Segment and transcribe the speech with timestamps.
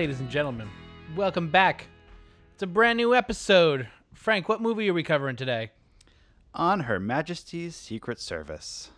[0.00, 0.66] ladies and gentlemen,
[1.14, 1.86] welcome back.
[2.54, 3.86] It's a brand new episode.
[4.14, 5.72] Frank, what movie are we covering today?
[6.54, 8.92] On Her Majesty's Secret Service.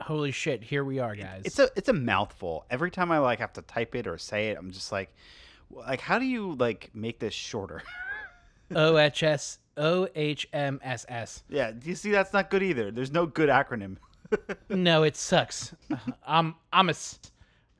[0.00, 1.42] Holy shit, here we are, guys.
[1.44, 2.64] It's a it's a mouthful.
[2.70, 5.14] Every time I like have to type it or say it, I'm just like,
[5.70, 7.82] like how do you like make this shorter?
[8.74, 11.42] OHS OHMSS.
[11.50, 12.90] yeah, do you see that's not good either.
[12.90, 13.98] There's no good acronym.
[14.70, 15.74] No, it sucks.
[16.26, 17.18] I'm I'm a s-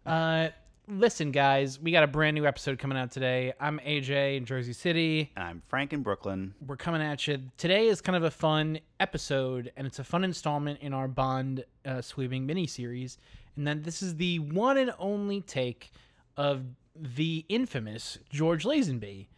[0.05, 0.49] uh
[0.89, 3.53] listen guys, we got a brand new episode coming out today.
[3.61, 5.31] I'm AJ in Jersey City.
[5.37, 6.55] And I'm Frank in Brooklyn.
[6.67, 7.41] We're coming at you.
[7.57, 11.65] Today is kind of a fun episode, and it's a fun installment in our Bond
[11.87, 13.19] uh, sweeping mini series.
[13.57, 15.93] And then this is the one and only take
[16.37, 16.65] of
[16.97, 19.29] the infamous George Lazenby,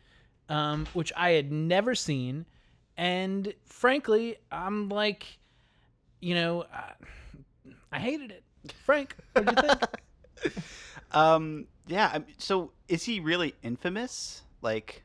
[0.49, 2.47] um, which I had never seen.
[2.97, 5.39] And frankly, I'm like,
[6.21, 8.43] you know, uh, I hated it.
[8.85, 10.63] Frank, what do you think?
[11.15, 12.19] Um, yeah.
[12.39, 14.43] So is he really infamous?
[14.61, 15.05] Like,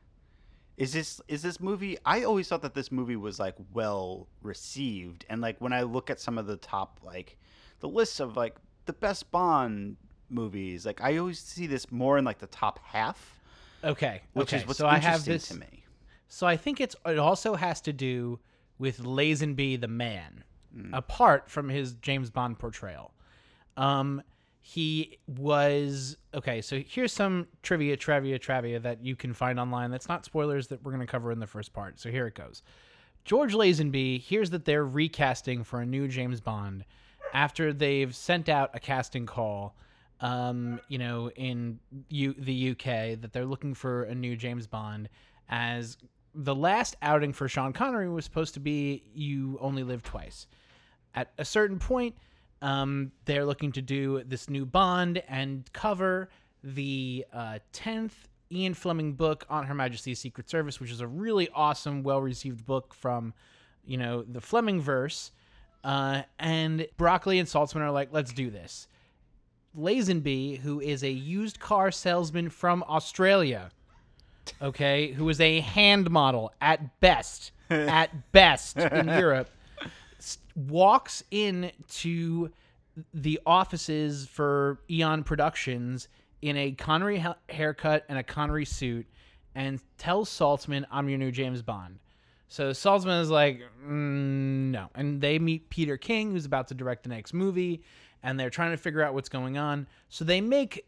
[0.78, 1.98] is this is this movie?
[2.06, 6.10] I always thought that this movie was like well received, and like when I look
[6.10, 7.38] at some of the top like
[7.80, 9.98] the lists of like the best Bond
[10.30, 13.40] movies, like I always see this more in like the top half,
[13.84, 14.62] okay, which okay.
[14.62, 15.48] is what's so I interesting have this.
[15.50, 15.84] to me.
[16.28, 18.40] So I think it's it also has to do
[18.78, 20.44] with Lazenby the man,
[20.94, 23.12] apart from his James Bond portrayal.
[23.76, 24.22] Um,
[24.62, 26.62] he was okay.
[26.62, 29.90] So here's some trivia, trivia, trivia that you can find online.
[29.92, 32.00] That's not spoilers that we're going to cover in the first part.
[32.00, 32.62] So here it goes.
[33.25, 36.84] George Lazenby hears that they're recasting for a new James Bond
[37.34, 39.75] after they've sent out a casting call.
[40.22, 45.08] Um, you know, in U- the UK, that they're looking for a new James Bond,
[45.48, 45.98] as
[46.36, 50.48] the last outing for Sean Connery was supposed to be "You Only Live Twice."
[51.16, 52.16] At a certain point,
[52.62, 56.30] um, they're looking to do this new Bond and cover
[56.64, 58.12] the uh, 10th
[58.52, 62.66] Ian Fleming book on Her Majesty's Secret Service, which is a really awesome, well received
[62.66, 63.34] book from,
[63.86, 65.31] you know, the Fleming verse.
[65.84, 68.88] Uh, and Broccoli and Saltzman are like, let's do this.
[69.78, 73.69] Lazenby, who is a used car salesman from Australia,
[74.62, 79.50] okay, who is a hand model at best, at best in Europe,
[80.56, 82.52] walks in to
[83.13, 86.07] the offices for Eon Productions
[86.41, 89.06] in a Connery ha- haircut and a Connery suit
[89.56, 92.00] and tells Saltzman, I'm your new James Bond.
[92.47, 94.90] So Saltzman is like, mm, no.
[94.96, 97.84] And they meet Peter King, who's about to direct the next movie,
[98.24, 99.88] and they're trying to figure out what's going on.
[100.09, 100.86] So they make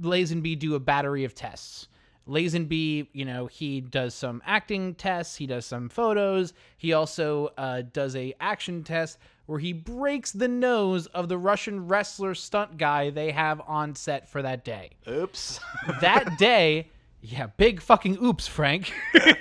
[0.00, 1.88] Lazenby do a battery of tests.
[2.30, 7.82] Lazenby, you know, he does some acting tests, he does some photos, he also uh,
[7.92, 13.10] does a action test where he breaks the nose of the Russian wrestler stunt guy
[13.10, 15.58] they have on set for that day Oops.
[16.00, 16.88] that day,
[17.20, 18.92] yeah, big fucking oops, Frank.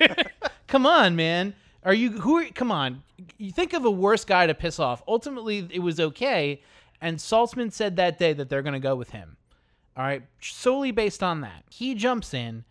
[0.68, 1.54] come on, man.
[1.84, 2.38] Are you who?
[2.38, 3.04] Are, come on.
[3.38, 5.04] You think of a worse guy to piss off.
[5.08, 6.62] Ultimately, it was okay,
[7.00, 9.38] and Saltzman said that day that they're gonna go with him.
[9.96, 12.64] All right, solely based on that, he jumps in,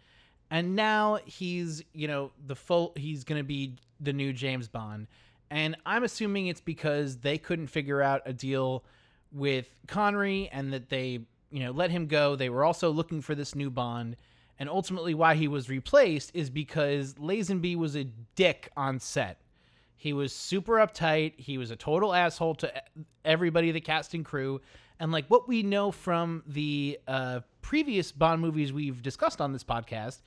[0.50, 2.92] and now he's you know the full.
[2.96, 5.06] He's gonna be the new James Bond,
[5.50, 8.84] and I'm assuming it's because they couldn't figure out a deal
[9.32, 11.20] with Connery and that they
[11.50, 12.36] you know let him go.
[12.36, 14.16] They were also looking for this new Bond,
[14.58, 18.04] and ultimately why he was replaced is because Lazenby was a
[18.34, 19.40] dick on set.
[19.98, 21.34] He was super uptight.
[21.36, 22.72] He was a total asshole to
[23.24, 24.60] everybody, the cast and crew.
[25.00, 29.64] And like what we know from the uh, previous Bond movies we've discussed on this
[29.64, 30.20] podcast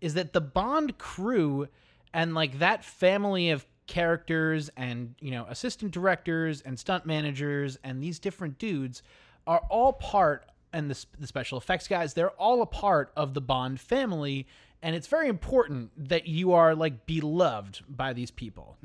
[0.00, 1.68] is that the Bond crew
[2.14, 8.02] and like that family of characters and you know assistant directors and stunt managers and
[8.02, 9.02] these different dudes
[9.46, 13.40] are all part and the, the special effects guys they're all a part of the
[13.40, 14.46] bond family
[14.82, 18.76] and it's very important that you are like beloved by these people.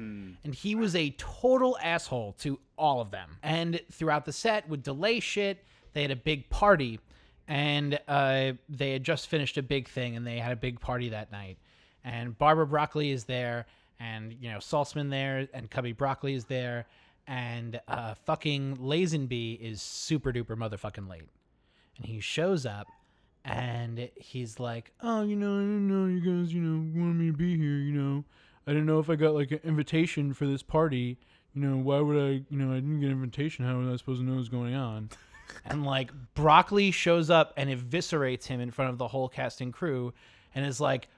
[0.43, 3.37] And he was a total asshole to all of them.
[3.43, 5.63] And throughout the set would delay shit.
[5.93, 6.99] They had a big party
[7.47, 11.09] and uh, they had just finished a big thing and they had a big party
[11.09, 11.57] that night.
[12.03, 13.67] And barbara broccoli is there
[13.99, 16.87] and you know saltzman there and cubby broccoli is there
[17.27, 21.29] and uh, fucking lazenby is super duper motherfucking late.
[21.97, 22.87] And he shows up
[23.45, 27.27] and he's like, "Oh, you know, I didn't know you guys, you know, wanted me
[27.27, 27.77] to be here.
[27.77, 28.23] You know,
[28.65, 31.17] I didn't know if I got like an invitation for this party.
[31.53, 32.43] You know, why would I?
[32.49, 33.65] You know, I didn't get an invitation.
[33.65, 35.09] How was I supposed to know what was going on?"
[35.65, 39.73] and like broccoli shows up and eviscerates him in front of the whole cast and
[39.73, 40.13] crew,
[40.55, 41.09] and is like,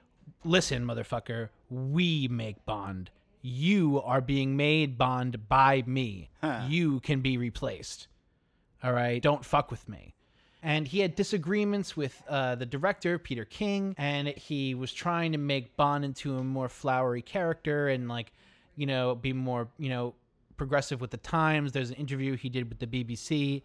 [0.44, 3.10] "Listen, motherfucker, we make Bond.
[3.40, 6.30] You are being made Bond by me.
[6.68, 8.08] You can be replaced.
[8.82, 10.15] All right, don't fuck with me."
[10.66, 15.38] And he had disagreements with uh, the director Peter King, and he was trying to
[15.38, 18.32] make Bond into a more flowery character and like,
[18.74, 20.14] you know, be more you know
[20.56, 21.70] progressive with the times.
[21.70, 23.62] There's an interview he did with the BBC.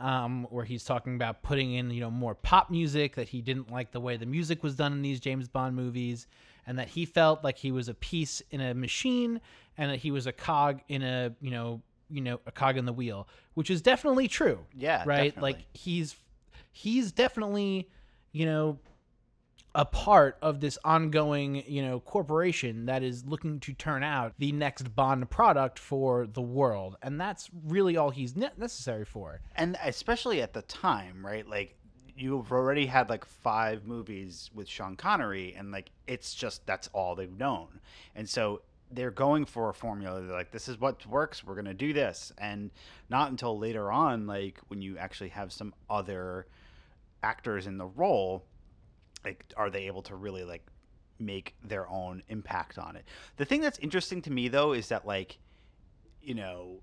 [0.00, 3.70] Um, where he's talking about putting in, you know, more pop music that he didn't
[3.70, 6.26] like the way the music was done in these James Bond movies,
[6.66, 9.40] and that he felt like he was a piece in a machine,
[9.78, 11.80] and that he was a cog in a, you know,
[12.10, 14.58] you know, a cog in the wheel, which is definitely true.
[14.76, 15.26] Yeah, right.
[15.26, 15.52] definitely.
[15.52, 16.16] Like he's
[16.74, 17.88] he's definitely,
[18.32, 18.78] you know,
[19.76, 24.52] a part of this ongoing, you know, corporation that is looking to turn out the
[24.52, 29.40] next Bond product for the world, and that's really all he's ne- necessary for.
[29.56, 31.48] and especially at the time, right?
[31.48, 31.76] Like
[32.16, 37.14] you've already had like five movies with Sean Connery, and like it's just that's all
[37.14, 37.80] they've known,
[38.14, 38.62] and so
[38.92, 40.20] they're going for a formula.
[40.20, 41.42] They're like, this is what works.
[41.42, 42.70] We're gonna do this, and
[43.10, 46.46] not until later on, like when you actually have some other
[47.24, 48.44] actors in the role,
[49.24, 50.64] like are they able to really like
[51.18, 53.04] make their own impact on it?
[53.36, 55.38] The thing that's interesting to me though is that like,
[56.22, 56.80] you know,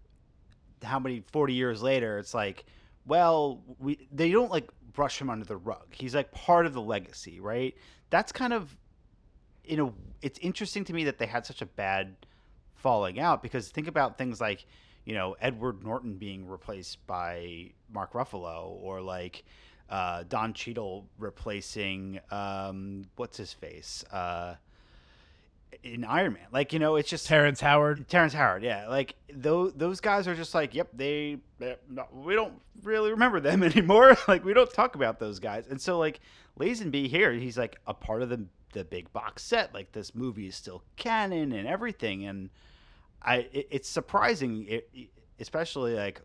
[0.83, 2.65] how many 40 years later it's like
[3.05, 6.81] well we they don't like brush him under the rug he's like part of the
[6.81, 7.75] legacy right
[8.09, 8.75] that's kind of
[9.63, 12.15] you know it's interesting to me that they had such a bad
[12.75, 14.65] falling out because think about things like
[15.05, 19.43] you know edward norton being replaced by mark ruffalo or like
[19.91, 24.55] uh, don Cheadle replacing um, what's his face uh,
[25.83, 28.07] in iron man like you know it's just Terrence Howard.
[28.07, 32.35] Terrence Howard, yeah, like those those guys are just like, yep, they, they no, we
[32.35, 32.53] don't
[32.83, 34.17] really remember them anymore.
[34.27, 36.19] like we don't talk about those guys, and so like
[36.59, 39.73] Lazenby here, he's like a part of the the big box set.
[39.73, 42.49] Like this movie is still canon and everything, and
[43.21, 44.89] I it, it's surprising, it,
[45.39, 46.21] especially like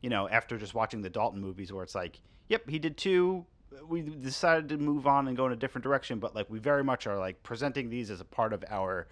[0.00, 3.44] you know after just watching the Dalton movies where it's like, yep, he did two.
[3.88, 6.84] We decided to move on and go in a different direction, but like we very
[6.84, 9.08] much are like presenting these as a part of our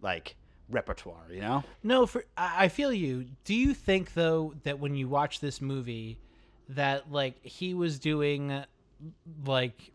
[0.00, 0.36] like
[0.70, 1.64] repertoire, you know?
[1.82, 3.26] No, for I I feel you.
[3.44, 6.18] Do you think though that when you watch this movie,
[6.70, 8.64] that like he was doing
[9.44, 9.92] like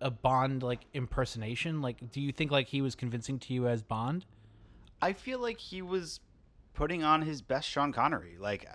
[0.00, 1.80] a Bond like impersonation?
[1.80, 4.24] Like, do you think like he was convincing to you as Bond?
[5.00, 6.20] I feel like he was
[6.74, 8.36] putting on his best Sean Connery.
[8.38, 8.68] Like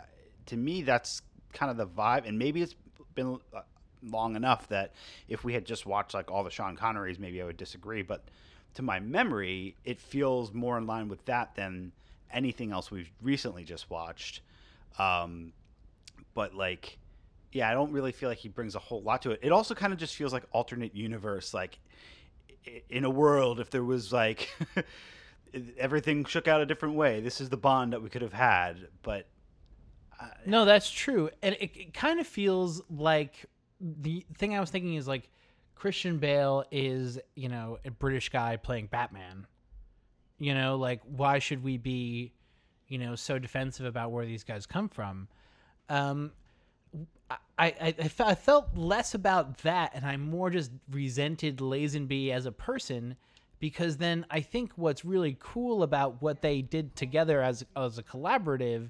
[0.48, 1.22] to me, that's
[1.54, 2.76] kind of the vibe, and maybe it's
[3.16, 3.62] been uh,
[4.04, 4.94] long enough that
[5.28, 8.02] if we had just watched like all the Sean Connerys, maybe I would disagree.
[8.02, 8.24] But
[8.76, 11.92] to my memory, it feels more in line with that than
[12.32, 14.42] anything else we've recently just watched.
[14.98, 15.54] Um,
[16.34, 16.98] but like,
[17.52, 19.40] yeah, I don't really feel like he brings a whole lot to it.
[19.44, 21.80] It also kind of just feels like alternate universe, like
[22.90, 24.50] in a world if there was like
[25.78, 27.20] everything shook out a different way.
[27.20, 29.28] This is the bond that we could have had, but
[30.46, 33.46] No, that's true, and it, it kind of feels like
[33.80, 35.30] the thing I was thinking is like
[35.76, 39.48] Christian Bale is you know a British guy playing Batman.
[40.38, 42.34] You know, like why should we be,
[42.88, 45.28] you know, so defensive about where these guys come from?
[45.88, 46.32] Um,
[47.30, 52.52] I, I, I felt less about that, and I more just resented Lazenby as a
[52.52, 53.16] person
[53.60, 58.04] because then I think what's really cool about what they did together as as a
[58.04, 58.90] collaborative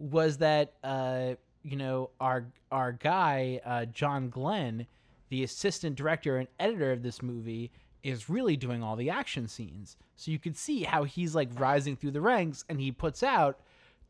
[0.00, 4.86] was that uh, you know our our guy uh, John Glen,
[5.28, 7.70] the assistant director and editor of this movie,
[8.02, 9.96] is really doing all the action scenes.
[10.16, 13.60] So you could see how he's like rising through the ranks, and he puts out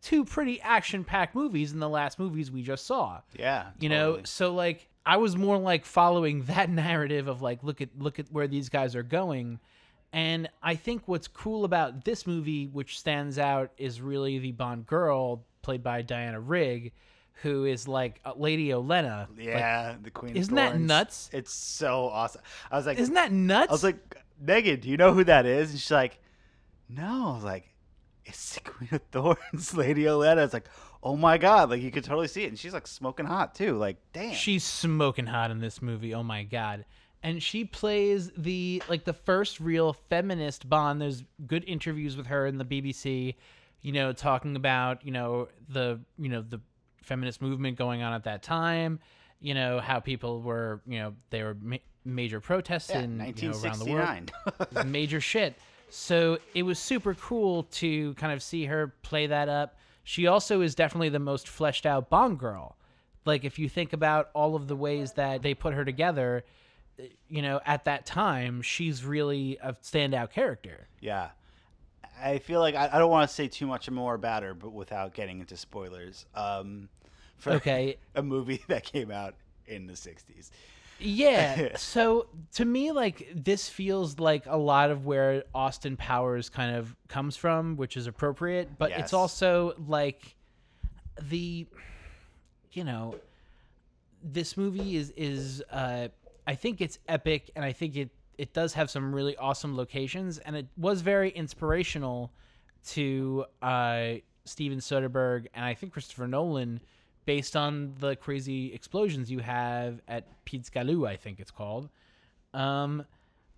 [0.00, 3.20] two pretty action packed movies in the last movies we just saw.
[3.36, 7.80] Yeah, you know so like i was more like following that narrative of like look
[7.80, 9.58] at look at where these guys are going.
[10.12, 14.86] And i think what's cool about this movie which stands out is really the bond
[14.86, 16.92] girl played by diana rigg
[17.42, 20.32] who is like uh, lady Olenna Like, yeah, the Queen.
[20.32, 21.30] of isn't that nuts?
[21.32, 22.42] It's so awesome.
[22.70, 25.46] I was like, isn't that nuts I was like, Megan, do you know who that
[25.46, 25.70] is?
[25.70, 26.18] And she's like,
[26.88, 27.30] No.
[27.30, 27.70] I was like,
[28.26, 30.42] it's the Queen of Thorns, Lady Oleta.
[30.42, 30.68] It's like,
[31.02, 33.76] oh my god, like you could totally see it, and she's like smoking hot too.
[33.78, 34.34] Like, damn.
[34.34, 36.12] She's smoking hot in this movie.
[36.14, 36.84] Oh my god.
[37.22, 41.00] And she plays the like the first real feminist Bond.
[41.00, 43.36] There's good interviews with her in the BBC,
[43.82, 46.60] you know, talking about, you know, the, you know, the
[47.02, 49.00] feminist movement going on at that time,
[49.40, 53.50] you know, how people were, you know, they were ma- major protests yeah, in you
[53.50, 54.90] know, around the world 1969.
[54.90, 55.56] major shit.
[55.88, 59.76] So it was super cool to kind of see her play that up.
[60.04, 62.76] She also is definitely the most fleshed out Bond girl.
[63.24, 66.44] Like if you think about all of the ways that they put her together,
[67.28, 70.88] you know, at that time, she's really a standout character.
[71.00, 71.30] yeah.
[72.22, 74.72] I feel like I, I don't want to say too much more about her, but
[74.72, 76.26] without getting into spoilers.
[76.34, 76.88] Um,
[77.38, 77.96] for Okay.
[78.14, 79.34] a movie that came out
[79.66, 80.50] in the '60s.
[80.98, 81.68] Yeah.
[81.76, 86.94] so to me, like this feels like a lot of where Austin Powers kind of
[87.08, 89.00] comes from, which is appropriate, but Yes.
[89.00, 90.36] it's also like
[91.20, 91.66] the,
[92.72, 93.16] you know,
[94.22, 96.08] this movie is is uh,
[96.46, 98.10] I think it's epic, and I think it
[98.40, 102.32] it does have some really awesome locations, and it was very inspirational
[102.86, 104.14] to uh,
[104.46, 106.80] Steven Soderbergh and I think Christopher Nolan,
[107.26, 111.90] based on the crazy explosions you have at Pizgaloo, I think it's called.
[112.54, 113.04] Um,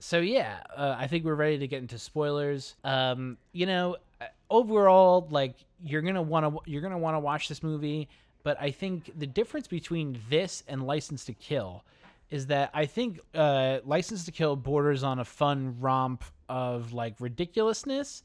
[0.01, 2.75] so yeah, uh, I think we're ready to get into spoilers.
[2.83, 7.47] Um, you know, uh, overall, like you're gonna want to you're gonna want to watch
[7.49, 8.09] this movie,
[8.43, 11.85] but I think the difference between this and License to Kill
[12.33, 17.15] is that I think uh, License to Kill borders on a fun romp of like
[17.21, 18.23] ridiculousness.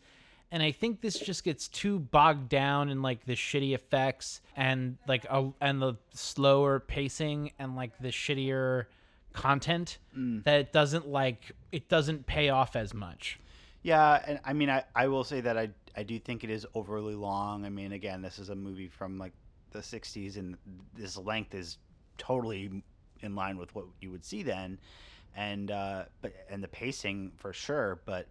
[0.50, 4.98] And I think this just gets too bogged down in like the shitty effects and
[5.10, 8.86] like a, and the slower pacing and like the shittier
[9.34, 13.42] content that it doesn't like it doesn't pay off as much.
[13.84, 16.66] Yeah, and I mean, I, I will say that I I do think it is
[16.74, 17.66] overly long.
[17.66, 19.34] I mean, again, this is a movie from like
[19.72, 20.56] the '60s, and
[20.96, 21.78] this length is
[22.18, 22.82] totally
[23.22, 24.78] in line with what you would see then,
[25.36, 28.00] and uh, but and the pacing for sure.
[28.06, 28.28] But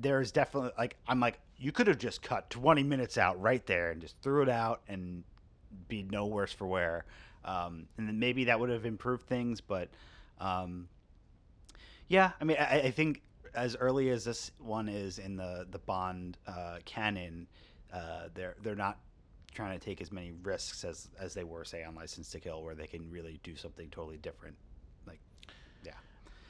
[0.00, 3.90] there's definitely like I'm like you could have just cut 20 minutes out right there
[3.90, 5.24] and just threw it out and
[5.88, 7.04] be no worse for wear.
[7.44, 9.88] Um, and then maybe that would have improved things, but
[10.40, 10.88] um,
[12.08, 13.22] yeah, I mean, I, I think
[13.54, 17.46] as early as this one is in the the Bond uh, canon,
[17.92, 18.98] uh, they're they're not
[19.58, 22.62] trying to take as many risks as as they were, say, on License to Kill,
[22.62, 24.54] where they can really do something totally different.
[25.04, 25.18] Like,
[25.84, 25.94] yeah,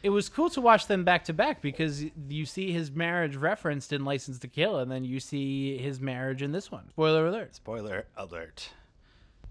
[0.03, 3.95] It was cool to watch them back to back because you see his marriage referenced
[3.95, 6.91] in License to Kill, and then you see his marriage in this one.
[6.91, 7.55] Spoiler alert.
[7.55, 8.69] spoiler alert.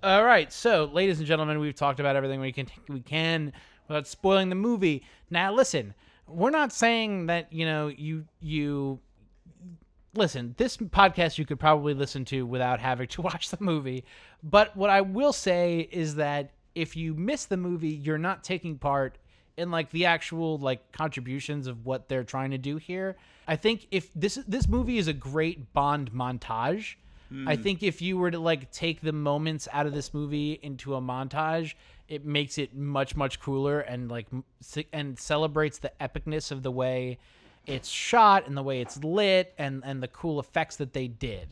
[0.03, 3.53] All right, so ladies and gentlemen, we've talked about everything we can we can
[3.87, 5.03] without spoiling the movie.
[5.31, 5.95] Now, listen,
[6.27, 8.99] we're not saying that you know you you
[10.17, 10.55] listen.
[10.57, 14.03] This podcast you could probably listen to without having to watch the movie.
[14.43, 18.77] But what I will say is that if you miss the movie, you're not taking
[18.77, 19.17] part
[19.57, 23.17] in like the actual like contributions of what they're trying to do here.
[23.47, 26.95] I think if this this movie is a great Bond montage.
[27.45, 27.61] I hmm.
[27.61, 31.01] think if you were to like take the moments out of this movie into a
[31.01, 31.73] montage,
[32.07, 34.27] it makes it much much cooler and like
[34.93, 37.17] and celebrates the epicness of the way
[37.67, 41.49] it's shot and the way it's lit and and the cool effects that they did.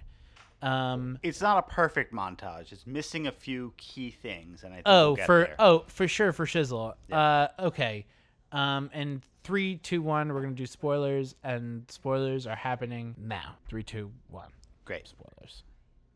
[0.61, 2.71] Um, It's not a perfect montage.
[2.71, 5.55] It's missing a few key things, and I think oh we'll for there.
[5.59, 6.95] oh for sure for shizzle.
[7.11, 8.05] Uh, okay.
[8.51, 10.33] Um, and three, two, one.
[10.33, 13.57] We're gonna do spoilers, and spoilers are happening now.
[13.67, 14.49] Three, two, one.
[14.85, 15.07] great.
[15.07, 15.63] Spoilers.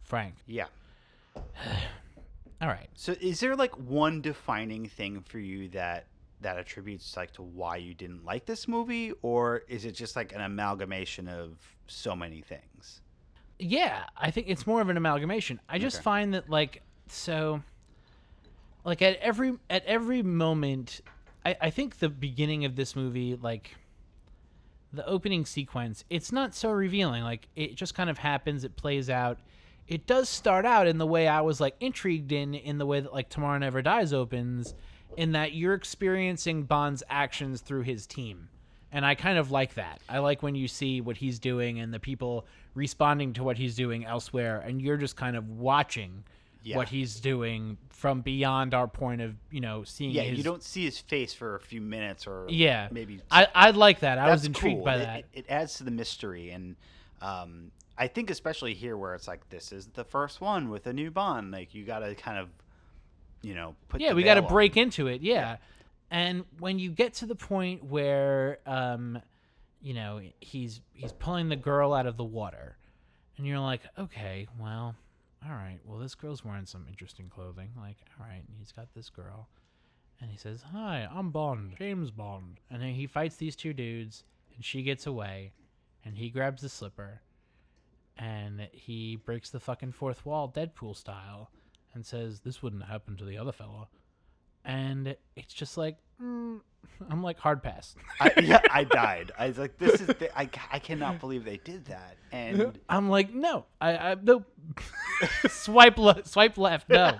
[0.03, 0.35] Frank.
[0.47, 0.65] Yeah.
[2.61, 2.89] All right.
[2.95, 6.07] So, is there like one defining thing for you that
[6.41, 10.33] that attributes like to why you didn't like this movie, or is it just like
[10.33, 13.01] an amalgamation of so many things?
[13.59, 15.59] Yeah, I think it's more of an amalgamation.
[15.67, 16.03] I just Okay.
[16.03, 17.61] find that like so
[18.85, 21.01] like at every at every moment
[21.45, 23.75] I, I think the beginning of this movie, like
[24.91, 27.23] the opening sequence, it's not so revealing.
[27.23, 29.39] Like it just kind of happens, it plays out.
[29.87, 32.99] It does start out in the way I was like intrigued in in the way
[32.99, 34.73] that like Tomorrow Never Dies opens,
[35.17, 38.49] in that you're experiencing Bond's actions through his team.
[38.91, 40.01] And I kind of like that.
[40.09, 43.75] I like when you see what he's doing and the people responding to what he's
[43.75, 46.23] doing elsewhere, and you're just kind of watching
[46.63, 46.77] Yeah.
[46.77, 50.63] what he's doing from beyond our point of, you know, seeing Yeah, his you don't
[50.63, 52.87] see his face for a few minutes, or Yeah.
[52.91, 54.17] maybe I I like that.
[54.17, 54.85] I was intrigued cool.
[54.85, 55.19] by It- that.
[55.19, 56.75] It, it adds to the mystery, and
[57.21, 60.93] um, I think especially here where it's like this is the first one with a
[60.93, 61.51] new Bond.
[61.51, 62.49] Like you got to kind of,
[63.41, 65.21] you know, put yeah, the we got to break into it.
[65.21, 65.57] Yeah.
[66.11, 69.21] And when you get to the point where um
[69.81, 72.77] you know, he's he's pulling the girl out of the water
[73.37, 74.95] and you're like, "Okay, well,
[75.45, 75.79] all right.
[75.85, 77.69] Well, this girl's wearing some interesting clothing.
[77.77, 79.47] Like, all right, he's got this girl."
[80.19, 84.25] And he says, "Hi, I'm Bond, James Bond." And then he fights these two dudes
[84.59, 85.53] and she gets away
[86.03, 87.21] and he grabs the slipper
[88.17, 91.49] and he breaks the fucking fourth wall Deadpool style
[91.93, 93.87] and says, "This wouldn't happen to the other fella."
[94.65, 96.59] And it's just like, mm,
[97.09, 97.95] I'm like hard pass.
[98.19, 99.31] I, yeah, I died.
[99.37, 100.07] I was like, this is.
[100.07, 102.17] The, I, I cannot believe they did that.
[102.31, 104.43] And I'm like, no, I, I no,
[105.49, 107.17] swipe le- swipe left, no.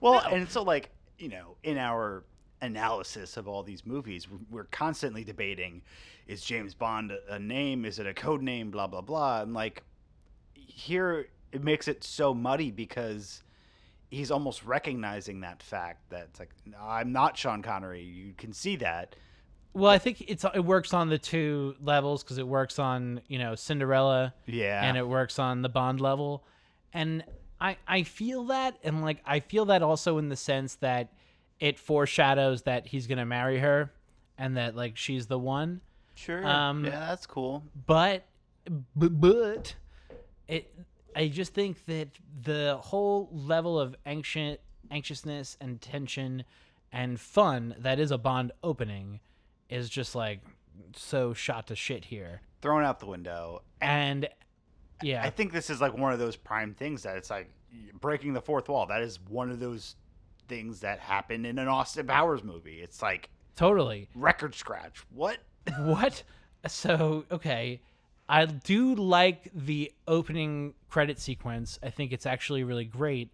[0.00, 2.24] well, and so like you know, in our
[2.60, 5.82] analysis of all these movies, we're, we're constantly debating:
[6.26, 7.84] is James Bond a, a name?
[7.84, 8.70] Is it a code name?
[8.70, 9.42] Blah blah blah.
[9.42, 9.82] And like
[10.54, 13.42] here, it makes it so muddy because
[14.10, 16.50] he's almost recognizing that fact that it's like
[16.80, 18.02] I'm not Sean Connery.
[18.02, 19.16] You can see that.
[19.74, 23.38] Well, I think it's it works on the two levels because it works on you
[23.38, 24.82] know Cinderella Yeah.
[24.82, 26.44] and it works on the Bond level,
[26.92, 27.22] and
[27.60, 31.12] I I feel that and like I feel that also in the sense that
[31.60, 33.92] it foreshadows that he's gonna marry her
[34.38, 35.80] and that like she's the one,
[36.14, 36.44] sure.
[36.46, 37.62] um, yeah, that's cool.
[37.86, 38.24] but
[38.96, 39.74] but, but
[40.46, 40.72] it
[41.18, 42.10] I just think that
[42.42, 44.58] the whole level of anxious
[44.88, 46.44] anxiousness and tension
[46.92, 49.18] and fun that is a Bond opening
[49.68, 50.40] is just like
[50.94, 52.40] so shot to shit here.
[52.62, 53.62] Thrown out the window.
[53.80, 54.28] And
[55.02, 57.50] yeah, I think this is like one of those prime things that it's like
[58.00, 58.86] breaking the fourth wall.
[58.86, 59.96] That is one of those
[60.46, 62.80] things that happen in an Austin Powers movie.
[62.80, 64.08] It's like totally.
[64.14, 65.04] record scratch.
[65.12, 65.38] What?
[65.80, 66.22] What?
[66.66, 67.80] So, okay.
[68.28, 71.78] I do like the opening credit sequence.
[71.82, 73.30] I think it's actually really great.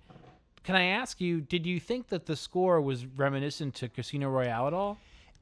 [0.63, 4.67] Can I ask you, did you think that the score was reminiscent to Casino Royale
[4.69, 4.99] at all?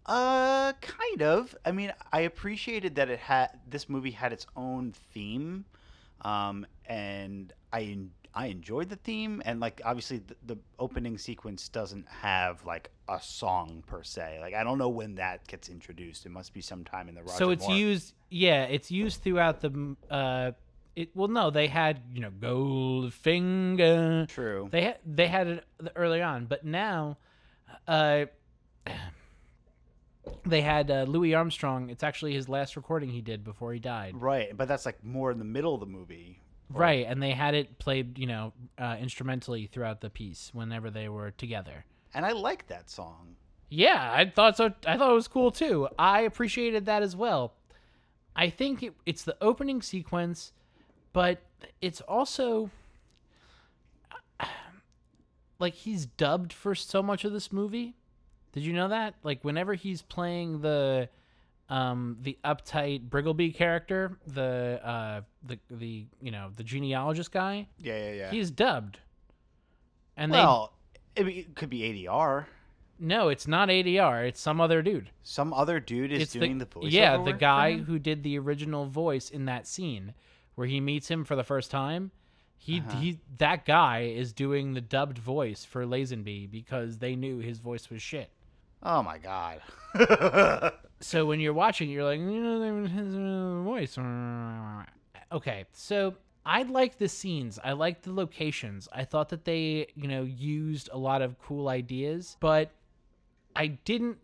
[0.06, 1.54] Uh, kind of.
[1.64, 5.64] I mean, I appreciated that it had this movie had its own theme,
[6.22, 7.98] um, and I
[8.34, 13.20] I enjoyed the theme, and like obviously the, the opening sequence doesn't have like a
[13.20, 14.38] song per se.
[14.40, 16.24] Like I don't know when that gets introduced.
[16.24, 17.76] It must be sometime in the Roger so it's Moore.
[17.76, 19.96] used, yeah, it's used throughout the.
[20.10, 20.52] Uh,
[20.96, 24.28] it well, no, they had you know Goldfinger.
[24.28, 24.68] True.
[24.70, 25.64] They had they had it
[25.94, 27.18] early on, but now,
[27.86, 28.26] uh,
[30.46, 31.90] they had uh, Louis Armstrong.
[31.90, 34.14] It's actually his last recording he did before he died.
[34.16, 36.41] Right, but that's like more in the middle of the movie.
[36.78, 41.08] Right, and they had it played, you know, uh, instrumentally throughout the piece whenever they
[41.08, 41.84] were together.
[42.14, 43.36] And I like that song.
[43.68, 44.72] Yeah, I thought so.
[44.86, 45.88] I thought it was cool too.
[45.98, 47.54] I appreciated that as well.
[48.36, 50.52] I think it, it's the opening sequence,
[51.12, 51.40] but
[51.80, 52.70] it's also
[55.58, 57.94] like he's dubbed for so much of this movie.
[58.52, 59.14] Did you know that?
[59.22, 61.08] Like whenever he's playing the
[61.72, 67.96] um the uptight Briggleby character, the uh the the you know, the genealogist guy, Yeah,
[67.98, 68.30] yeah, yeah.
[68.30, 68.98] he's dubbed.
[70.16, 70.74] And well,
[71.16, 72.44] mean, it could be ADR.
[72.98, 75.10] no, it's not ADR, it's some other dude.
[75.22, 76.92] Some other dude is it's doing the, voice.
[76.92, 80.12] yeah the guy who did the original voice in that scene
[80.54, 82.10] where he meets him for the first time
[82.58, 82.98] he Uh-huh.
[83.00, 87.88] he that guy is doing the dubbed voice for Lazenby because they knew his voice
[87.90, 88.30] was shit
[88.84, 89.62] Oh my god.
[91.02, 93.14] so when you're watching you're like you know his
[93.64, 93.98] voice
[95.32, 97.58] okay so I like the scenes.
[97.62, 98.88] I like the locations.
[98.92, 102.72] I thought that they, you know, used a lot of cool ideas, but
[103.54, 104.18] I didn't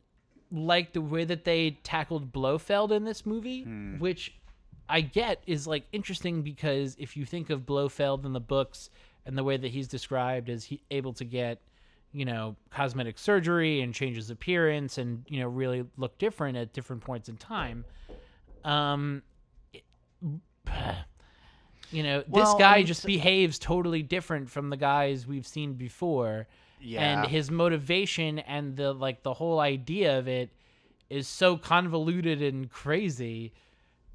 [0.50, 3.98] like the way that they tackled Blofeld in this movie, hmm.
[3.98, 4.34] which
[4.88, 8.90] I get is like interesting because if you think of Blofeld in the books
[9.26, 11.60] and the way that he's described as he able to get,
[12.12, 16.72] you know, cosmetic surgery and change his appearance and you know really look different at
[16.72, 17.84] different points in time,
[18.64, 19.22] um,
[19.72, 19.84] it-
[21.90, 25.46] you know, this Well, I guy mean, just behaves totally different from the guys we've
[25.46, 26.46] seen before
[26.80, 27.22] yeah.
[27.22, 30.50] and his motivation and the like the whole idea of it
[31.08, 33.52] is so convoluted and crazy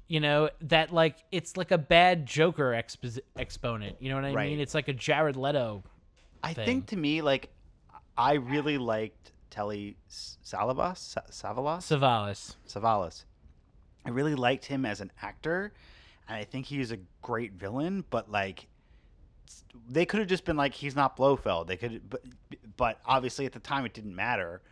[0.06, 4.32] you know that like it's like a bad joker expo- exponent you know what i
[4.32, 4.50] Right.
[4.50, 5.82] mean it's like a jared leto
[6.42, 6.66] I thing.
[6.66, 7.48] think to me, like,
[8.16, 11.18] I really liked Telly Savalas.
[11.30, 11.82] Savalas.
[11.82, 13.24] savalas Savalas.
[14.04, 15.72] I really liked him as an actor,
[16.28, 18.04] and I think he's a great villain.
[18.10, 18.66] But like,
[19.88, 21.66] they could have just been like, he's not Blofeld.
[21.66, 22.22] They could, but
[22.76, 24.62] but obviously at the time it didn't matter.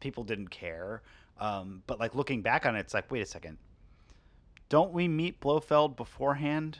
[0.00, 1.02] People didn't care.
[1.38, 3.58] Um, but like looking back on it, it's like, wait a second.
[4.68, 6.78] Don't we meet Blofeld beforehand?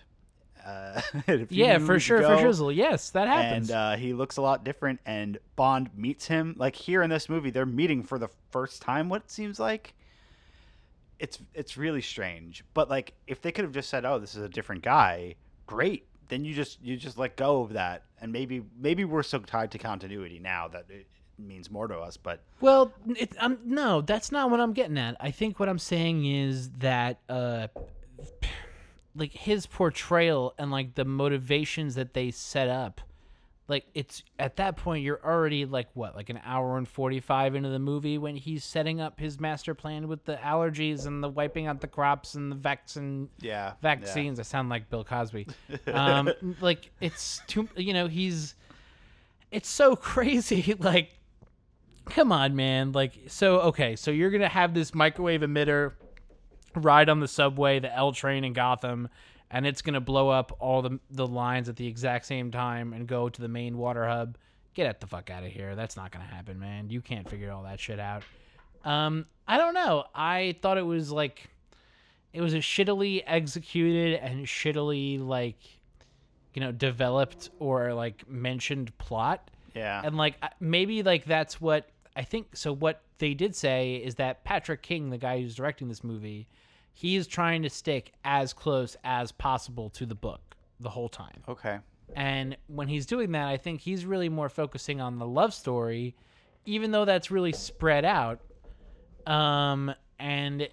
[0.64, 2.44] Uh, a yeah for sure for ago?
[2.44, 5.00] shizzle yes that happens and uh, he looks a lot different.
[5.04, 7.50] And Bond meets him like here in this movie.
[7.50, 9.08] They're meeting for the first time.
[9.08, 9.94] What it seems like.
[11.18, 12.64] It's it's really strange.
[12.74, 16.06] But like, if they could have just said, "Oh, this is a different guy," great.
[16.28, 19.70] Then you just you just let go of that, and maybe maybe we're so tied
[19.72, 21.06] to continuity now that it
[21.38, 22.16] means more to us.
[22.16, 25.16] But Well, it, um, no, that's not what I'm getting at.
[25.20, 27.68] I think what I'm saying is that, uh,
[29.16, 33.00] like his portrayal and like the motivations that they set up,
[33.68, 37.54] like it's at that point you're already like what, like an hour and forty five
[37.54, 41.28] into the movie when he's setting up his master plan with the allergies and the
[41.28, 44.38] wiping out the crops and the vaccine yeah, vaccines.
[44.38, 45.46] I sound like Bill Cosby.
[45.86, 48.54] Um, like it's too, you know, he's,
[49.50, 50.74] it's so crazy.
[50.78, 51.10] Like,
[52.06, 52.92] come on, man.
[52.92, 55.92] Like, so okay, so you're gonna have this microwave emitter
[56.76, 59.08] ride on the subway, the L train in Gotham,
[59.50, 63.06] and it's gonna blow up all the the lines at the exact same time and
[63.06, 64.36] go to the main water hub
[64.74, 65.76] get the fuck out of here.
[65.76, 66.90] That's not gonna happen, man.
[66.90, 68.24] You can't figure all that shit out.
[68.84, 70.04] Um, I don't know.
[70.14, 71.48] I thought it was like
[72.32, 75.58] it was a shittily executed and shittily like
[76.54, 80.02] you know developed or like mentioned plot Yeah.
[80.04, 84.44] and like maybe like that's what i think so what they did say is that
[84.44, 86.46] patrick king the guy who's directing this movie
[86.94, 91.42] he is trying to stick as close as possible to the book the whole time
[91.48, 91.78] okay.
[92.14, 96.14] and when he's doing that i think he's really more focusing on the love story
[96.64, 98.40] even though that's really spread out
[99.26, 100.68] um and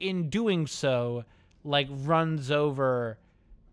[0.00, 1.24] in doing so
[1.64, 3.18] like runs over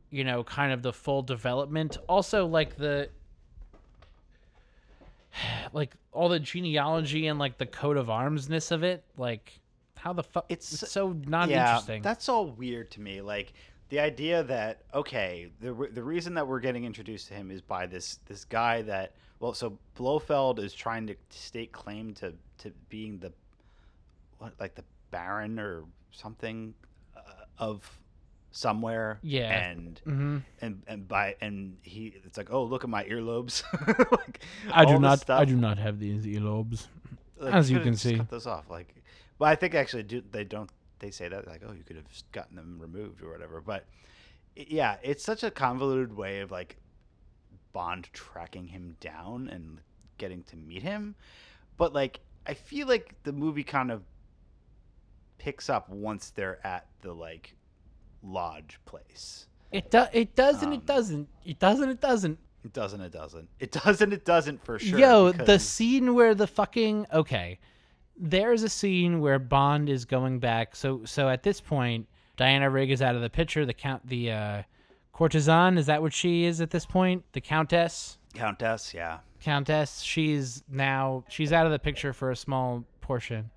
[0.09, 3.09] you know kind of the full development also like the
[5.73, 9.60] like all the genealogy and like the coat of armsness of it like
[10.01, 13.21] how the fuck It's- it's, so not yeah, interesting That's all weird to me.
[13.21, 13.53] Like
[13.89, 17.85] the idea that okay, the the reason that we're getting introduced to him is by
[17.85, 23.19] this this guy that well, so Blofeld is trying to stake claim to to being
[23.19, 23.31] the
[24.39, 26.73] what like the Baron or something
[27.15, 27.21] uh,
[27.57, 27.99] of
[28.51, 29.19] somewhere.
[29.21, 29.51] Yeah.
[29.69, 33.63] and hmm and and by and he it's like oh look at my earlobes.
[34.11, 34.41] like,
[34.73, 36.87] i do not i do not have these earlobes
[37.41, 38.17] Like, As you can see.
[38.17, 38.69] cut those off.
[38.69, 38.95] Like,
[39.39, 42.05] but I think actually do they don't they say that like oh you could have
[42.31, 43.59] gotten them removed or whatever.
[43.59, 43.85] But
[44.55, 46.77] yeah, it's such a convoluted way of like
[47.73, 49.79] Bond tracking him down and
[50.17, 51.15] getting to meet him.
[51.77, 54.03] But like I feel like the movie kind of
[55.39, 57.55] picks up once they're at the like
[58.21, 59.47] lodge place.
[59.71, 61.29] It do, it does and Um, it doesn't.
[61.45, 61.89] It doesn't.
[61.89, 62.39] It doesn't.
[62.63, 63.01] It doesn't.
[63.01, 63.49] It doesn't.
[63.59, 64.13] It doesn't.
[64.13, 64.99] It doesn't for sure.
[64.99, 67.59] Yo, the scene where the fucking okay,
[68.17, 70.75] there's a scene where Bond is going back.
[70.75, 73.65] So so at this point, Diana Rigg is out of the picture.
[73.65, 74.63] The count, the uh,
[75.13, 77.23] courtesan, is that what she is at this point?
[77.33, 78.93] The countess, Countess.
[78.93, 79.19] Yeah.
[79.41, 80.01] countess.
[80.01, 83.49] She's now she's out of the picture for a small portion.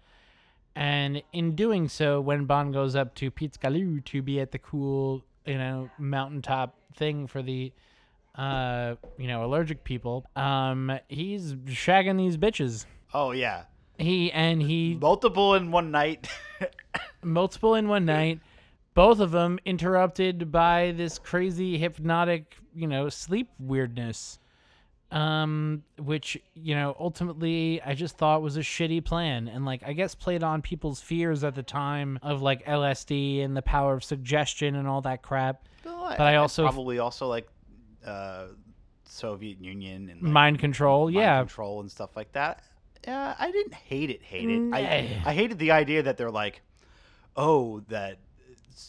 [0.77, 5.25] And in doing so, when Bond goes up to Pizzgaloo to be at the cool,
[5.47, 7.73] you know, mountaintop thing for the,
[8.35, 12.87] uh, you know, allergic people, um, he's shagging these bitches.
[13.13, 13.65] Oh yeah.
[13.99, 16.29] He and he Multiple in one night.
[17.23, 18.41] multiple in one night,
[18.95, 24.39] both of them interrupted by this crazy hypnotic, you know, sleep weirdness.
[25.13, 29.93] Um, which you know, ultimately, I just thought was a shitty plan, and like I
[29.93, 34.03] guess played on people's fears at the time of like LSD and the power of
[34.03, 35.69] suggestion and all that crap.
[35.85, 37.47] but I also- probably also like
[38.05, 38.47] uh,
[39.05, 41.39] Soviet Union and like, Mind control, mind yeah.
[41.39, 42.63] control and stuff like that.
[43.07, 44.23] Yeah, I didn't hate it.
[44.23, 44.73] Hate it.
[44.73, 45.31] I Nah.
[45.31, 46.63] I hated the idea that they're like,
[47.37, 48.19] oh, that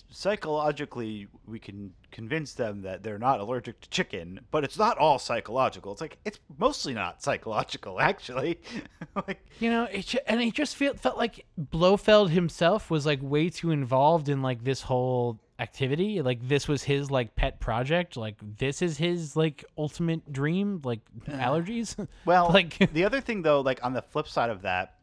[0.10, 5.20] psychologically we can convince them that they're not allergic to chicken, but it's not all
[5.20, 5.92] psychological.
[5.92, 8.60] It's like it's mostly not psychological, actually.
[9.28, 13.50] like, You know, it and it just felt felt like Blofeld himself was like way
[13.50, 16.22] too involved in like this whole activity.
[16.22, 18.18] Like this was his like pet project.
[18.18, 20.82] Like this is his like ultimate dream.
[20.84, 21.96] Like allergies.
[22.26, 24.96] Well, like the other thing though, like on the flip side of that,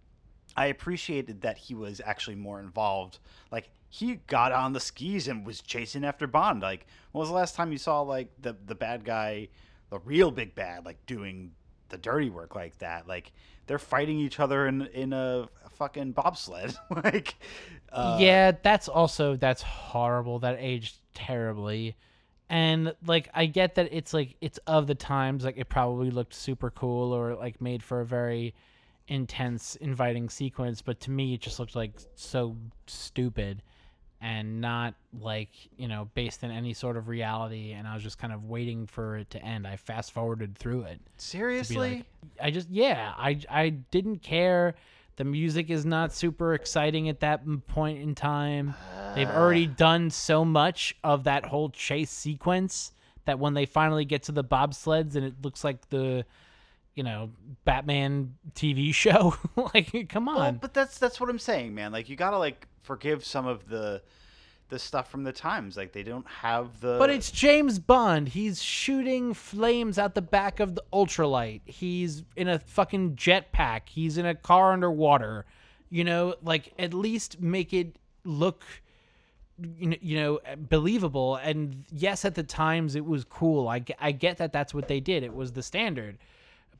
[0.57, 3.19] I appreciated that he was actually more involved.
[3.51, 6.62] Like he got on the skis and was chasing after Bond.
[6.62, 9.49] Like when was the last time you saw like the the bad guy,
[9.91, 11.53] the real big bad, like doing
[11.92, 13.07] the dirty work like that?
[13.07, 13.31] Like
[13.68, 16.76] they're fighting each other in in a, fucking bobsled.
[17.05, 17.35] like
[17.92, 20.40] uh, yeah, that's also that's horrible.
[20.40, 21.96] That aged terribly.
[22.48, 26.35] And like I get that it's like it's of the times like it probably looked
[26.35, 28.55] super cool or like made for a very
[29.09, 33.62] intense inviting sequence, but to me it just looked like so stupid
[34.23, 38.19] and not like, you know, based in any sort of reality and I was just
[38.19, 39.67] kind of waiting for it to end.
[39.67, 41.01] I fast forwarded through it.
[41.17, 41.77] seriously.
[41.97, 42.07] like-
[42.41, 44.77] I just yeah, I I didn't care.
[45.17, 48.75] The music is not super exciting at that point in time.
[49.15, 49.35] They've uh.
[49.35, 52.93] already done so much of that whole chase sequence
[53.25, 56.25] that when they finally get to the bobsleds and it looks like the
[56.95, 57.31] you know,
[57.65, 59.35] Batman TV show,
[59.75, 60.37] like come on.
[60.37, 61.91] Well, but that's that's what I'm saying, man.
[61.91, 64.03] Like you gotta like forgive some of the
[64.73, 65.77] the stuff from the times.
[65.77, 66.97] Like they don't have the.
[66.99, 68.29] But it's James Bond.
[68.29, 71.61] He's shooting flames out the back of the ultralight.
[71.66, 73.83] He's in a fucking jetpack.
[73.90, 75.45] He's in a car underwater.
[75.90, 78.64] You know, like at least make it look
[79.79, 84.53] you know, believable and yes at the times it was cool I, I get that
[84.53, 86.18] that's what they did it was the standard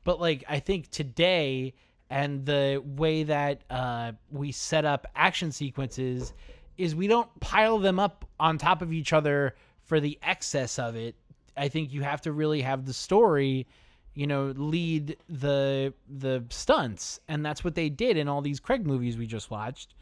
[0.03, 1.75] but like i think today
[2.13, 6.31] and the way that uh, we set up action sequences
[6.77, 10.95] is we don't pile them up on top of each other for the excess of
[10.95, 11.15] it.
[11.57, 13.65] I think you have to really have the story
[14.13, 18.85] you know, lead the the stunts, and that's what they did in all these Craig
[18.85, 19.95] movies we just watched,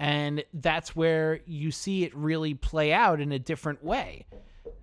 [0.00, 4.26] and that's where you see it really play out in a different way.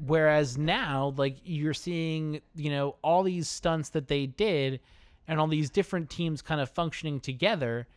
[0.06, 4.80] Whereas now, like you're seeing, you know, all these stunts that they did,
[5.30, 7.88] and all these different teams kind of functioning together,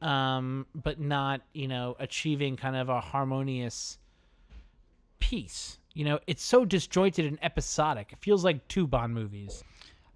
[0.00, 3.98] um, but not, you know, achieving kind of a harmonious
[5.20, 5.78] piece.
[5.92, 8.12] You know, it's so disjointed and episodic.
[8.12, 9.62] It feels like two Bond movies.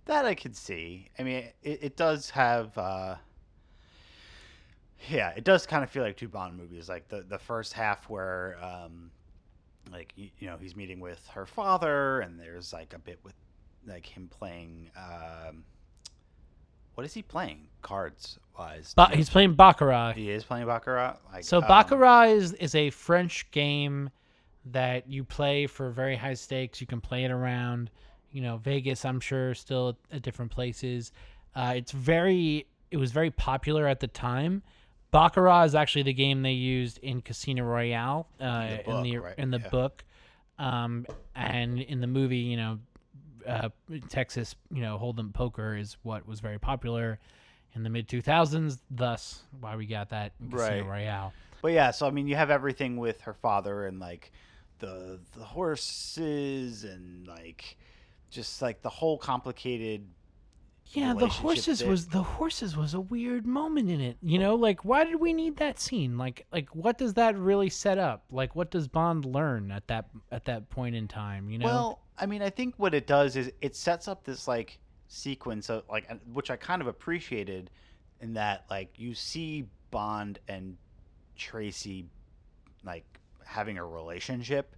[0.07, 1.11] That I could see.
[1.19, 2.77] I mean, it, it does have.
[2.77, 3.17] Uh,
[5.11, 6.89] yeah, it does kind of feel like two Bond movies.
[6.89, 9.11] Like the the first half where, um,
[9.93, 13.35] like you, you know, he's meeting with her father, and there's like a bit with
[13.87, 14.91] like him playing.
[14.97, 15.65] Um,
[16.95, 18.93] what is he playing cards wise?
[18.95, 20.13] But he's playing Baccarat.
[20.15, 21.17] he is playing baccarat.
[21.33, 24.11] Like, So um, Baccarat is, is a French game
[24.67, 26.81] that you play for very high stakes.
[26.81, 27.91] You can play it around,
[28.31, 29.05] you know, Vegas.
[29.05, 31.13] I'm sure still at different places.
[31.55, 34.63] Uh, it's very it was very popular at the time.
[35.11, 39.25] Baccarat is actually the game they used in Casino Royale uh, the in the book,
[39.25, 39.35] right?
[39.39, 39.69] in the Yeah.
[39.69, 40.05] book,
[40.59, 42.79] um, and in the movie, you know,
[43.47, 43.69] uh,
[44.09, 47.19] Texas, you know, Hold'em poker is what was very popular
[47.75, 48.79] in the mid 2000s.
[48.91, 50.87] Thus, why we got that Casino Right.
[50.87, 51.33] Royale.
[51.63, 54.33] But yeah, so I mean, you have everything with her father and like
[54.81, 57.77] the the horses and like
[58.31, 60.07] just like the whole complicated.
[60.87, 64.19] Yeah, the horses was the horses was a weird moment in it.
[64.21, 66.19] You know, like why did we need that scene?
[66.19, 68.25] Like like what does that really set up?
[68.31, 71.67] Like what does Bond learn at that at that point in time, you know?
[71.67, 75.69] Well, I mean, I think what it does is it sets up this like sequence
[75.69, 77.69] of like, which I kind of appreciated,
[78.21, 80.77] in that like you see Bond and
[81.37, 82.07] Tracy
[82.85, 83.05] like
[83.45, 84.77] having a relationship,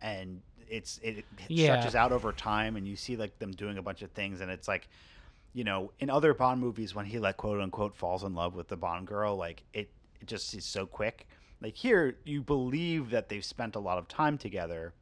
[0.00, 1.64] and it's it, it Yeah.
[1.64, 4.50] stretches out over time, and you see like them doing a bunch of things, and
[4.50, 4.88] it's like.
[5.56, 8.66] You know, in other Bond movies, when he like quote unquote falls in love with
[8.66, 9.88] the Bond girl, like it,
[10.20, 11.28] it just is so quick.
[11.62, 14.94] Like here, you believe that they've spent a lot of time together,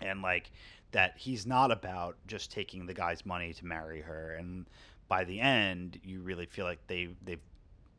[0.00, 0.50] and like
[0.94, 4.66] that he's not about just taking the guy's money to marry her and
[5.08, 7.42] by the end you really feel like they they've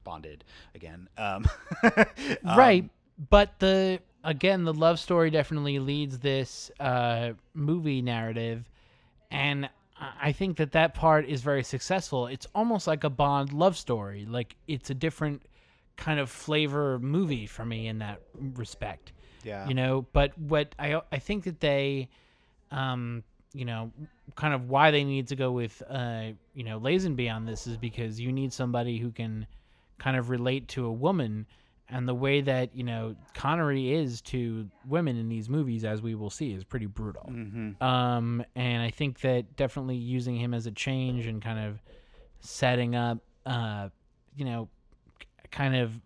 [0.04, 1.46] bonded again um,
[2.58, 2.90] right, um,
[3.30, 8.70] but the again the love story definitely leads this uh movie narrative
[9.32, 9.70] and I-
[10.24, 12.28] I think that that part is very successful.
[12.28, 14.26] It's almost like a Bond love story.
[14.26, 15.44] Like it's a different
[15.96, 18.20] kind of flavor movie for me in that
[18.56, 19.14] respect.
[19.44, 22.10] yeah you know but what i i think that they
[22.72, 23.24] um
[23.54, 23.92] you know
[24.36, 27.78] kind of why they need to go with uh you know lazenby on this is
[27.78, 29.48] because you need somebody who can
[29.98, 31.46] kind of relate to a woman
[31.88, 36.16] and the way that you know connery is to women in these movies as we
[36.16, 37.24] will see is pretty brutal.
[37.24, 41.82] Hmm um, and I think that definitely using him as a change and kind of
[42.40, 43.90] setting up, uh,
[44.36, 44.68] you know,
[45.52, 46.00] kind of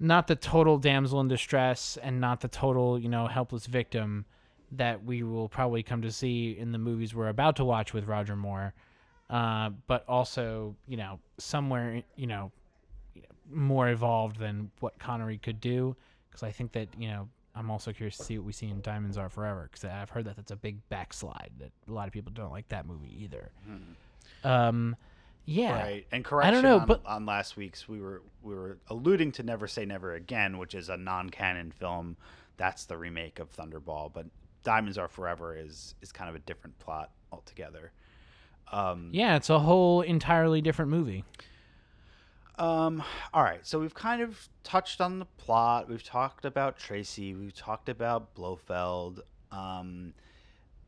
[0.00, 4.24] not the total damsel in distress and not the total, you know, helpless victim
[4.72, 8.06] that we will probably come to see in the movies we're about to watch with
[8.06, 8.74] Roger Moore,
[9.30, 12.52] uh, but also, you know, somewhere, you know,
[13.50, 15.96] more evolved than what Connery could do.
[16.28, 18.80] Because I think that, you know, I'm also curious to see what we see in
[18.82, 22.12] Diamonds Are Forever because I've heard that that's a big backslide that a lot of
[22.12, 23.50] people don't like that movie either.
[24.44, 24.96] Um,
[25.44, 28.54] yeah, right and correction I don't know, on, but- on last week's we were we
[28.54, 32.18] were alluding to never say never again which is a non-canon film
[32.58, 34.26] that's the remake of thunderball but
[34.62, 37.92] diamonds are forever is is kind of a different plot altogether
[38.72, 41.24] um yeah, it's a whole entirely different movie.
[42.58, 45.88] Um, all right, so we've kind of touched on the plot.
[45.88, 47.34] We've talked about Tracy.
[47.34, 49.20] We've talked about Blofeld.
[49.52, 50.12] Um,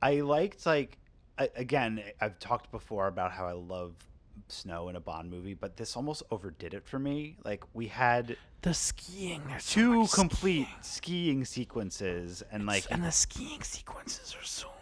[0.02, 0.98] I liked like
[1.38, 2.02] I, again.
[2.20, 3.94] I've talked before about how I love
[4.48, 7.37] snow in a Bond movie, but this almost overdid it for me.
[7.44, 11.42] Like we had The skiing, there's two much complete skiing.
[11.42, 14.74] skiing sequences, and like and the skiing sequences are so long.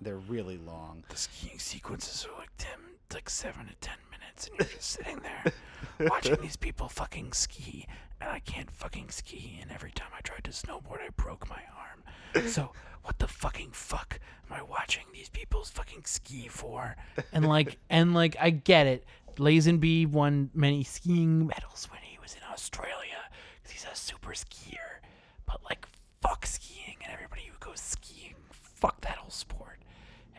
[0.00, 1.04] they're really long.
[1.08, 2.78] The skiing sequences are like ten,
[3.12, 7.86] like seven to ten minutes, and you're just sitting there watching these people fucking ski,
[8.28, 9.58] I can't fucking ski.
[9.62, 12.46] And every time I tried to snowboard, I broke my arm.
[12.48, 16.96] So what the fucking fuck am I watching these people's fucking ski for?
[17.32, 19.04] And like, and like, I get it.
[19.36, 23.18] Lazenby won many skiing medals when he was in Australia
[23.62, 25.00] because he's a super skier.
[25.46, 25.86] But like,
[26.22, 29.80] fuck skiing and everybody who goes skiing, fuck that whole sport.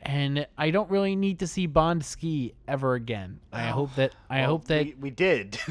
[0.01, 3.39] And I don't really need to see Bond ski ever again.
[3.51, 5.59] I Oh, hope that I Well, hope that we, we did.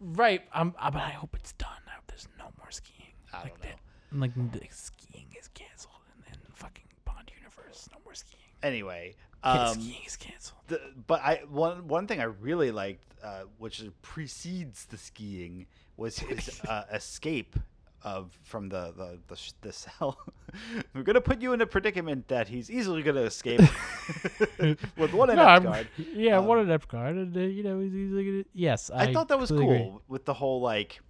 [0.00, 0.42] right.
[0.52, 1.68] I'm, I, but I hope it's done.
[1.86, 3.12] I hope there's no more skiing.
[3.32, 3.68] I like don't know.
[4.12, 5.94] That, like the skiing is canceled
[6.26, 7.88] in, in fucking Bond universe.
[7.92, 8.40] No more skiing.
[8.62, 10.60] anyway, Um, skiing is canceled.
[10.68, 16.18] the, but I one one thing I really liked, uh, which precedes the skiing, was
[16.18, 17.56] his uh, escape
[18.02, 20.18] of from the the the, the cell.
[20.94, 23.60] We're gonna put you in a predicament that he's easily gonna escape
[24.96, 25.88] with one No, inept guard.
[26.14, 29.12] yeah, Um, one inept guard, and uh, you know, he's, easily uh, yes, I, I,
[29.12, 29.92] thought that was cool agree.
[30.08, 31.00] with the whole like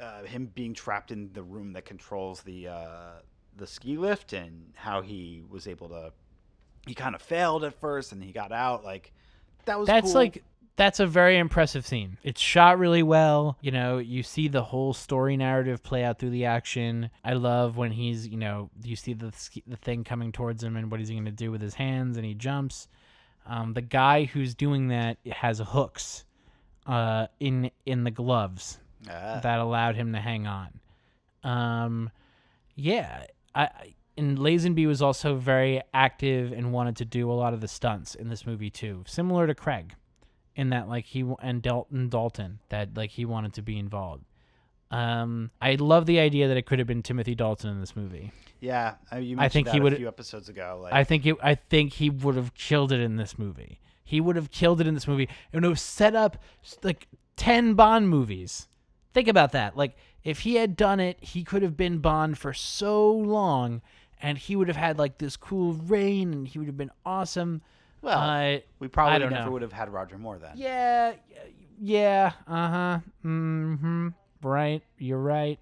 [0.00, 3.10] uh, him being trapped in the room that controls the uh,
[3.56, 6.12] the ski lift and how he was able to.
[6.86, 8.82] He kind of failed at first and he got out.
[8.84, 9.12] Like
[9.66, 10.14] that was That's cool.
[10.14, 10.42] like
[10.78, 12.16] that's a very impressive scene.
[12.22, 13.58] It's shot really well.
[13.60, 17.10] You know, you see the whole story narrative play out through the action.
[17.22, 19.30] I love when he's, you know, you see the
[19.66, 22.24] the thing coming towards him and what he's going to do with his hands and
[22.24, 22.88] he jumps.
[23.46, 26.24] Um, the guy who's doing that has hooks
[26.86, 29.40] uh, in in the gloves Ah.
[29.42, 30.80] that allowed him to hang on.
[31.44, 32.10] Um,
[32.74, 33.68] yeah, I,
[34.16, 38.14] and Lazenby was also very active and wanted to do a lot of the stunts
[38.16, 39.94] in this movie too, similar to Craig,
[40.58, 44.24] in that like he and Dalton Dalton that like he wanted to be involved.
[44.90, 48.32] Um, I love the idea that it could have been Timothy Dalton in this movie.
[48.60, 50.80] Yeah, I, you mentioned I think that he a few episodes ago.
[50.82, 53.78] Like, I think it, I think he would have killed it in this movie.
[54.02, 55.24] He would have killed it in this movie.
[55.24, 56.38] It would have set up
[56.82, 58.66] like ten Bond movies.
[59.14, 59.76] Think about that.
[59.76, 63.80] Like if he had done it, he could have been Bond for so long,
[64.20, 67.62] and he would have had like this cool reign, and he would have been awesome.
[68.02, 70.52] Well, uh, we probably don't never would have had Roger Moore then.
[70.54, 71.14] Yeah,
[71.80, 74.08] yeah, uh huh, mm-hmm.
[74.42, 75.58] Right, you're right.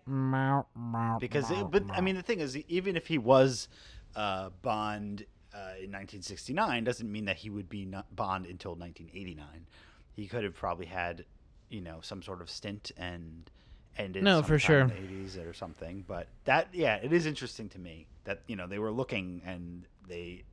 [1.18, 3.68] Because it, but I mean the thing is even if he was
[4.14, 9.66] uh, Bond uh, in 1969 doesn't mean that he would be Bond until 1989
[10.12, 11.24] he could have probably had
[11.70, 13.50] you know some sort of stint and
[13.96, 14.80] ended No, for sure.
[14.80, 18.56] in the 80s or something but that yeah it is interesting to me that you
[18.56, 20.44] know they were looking and they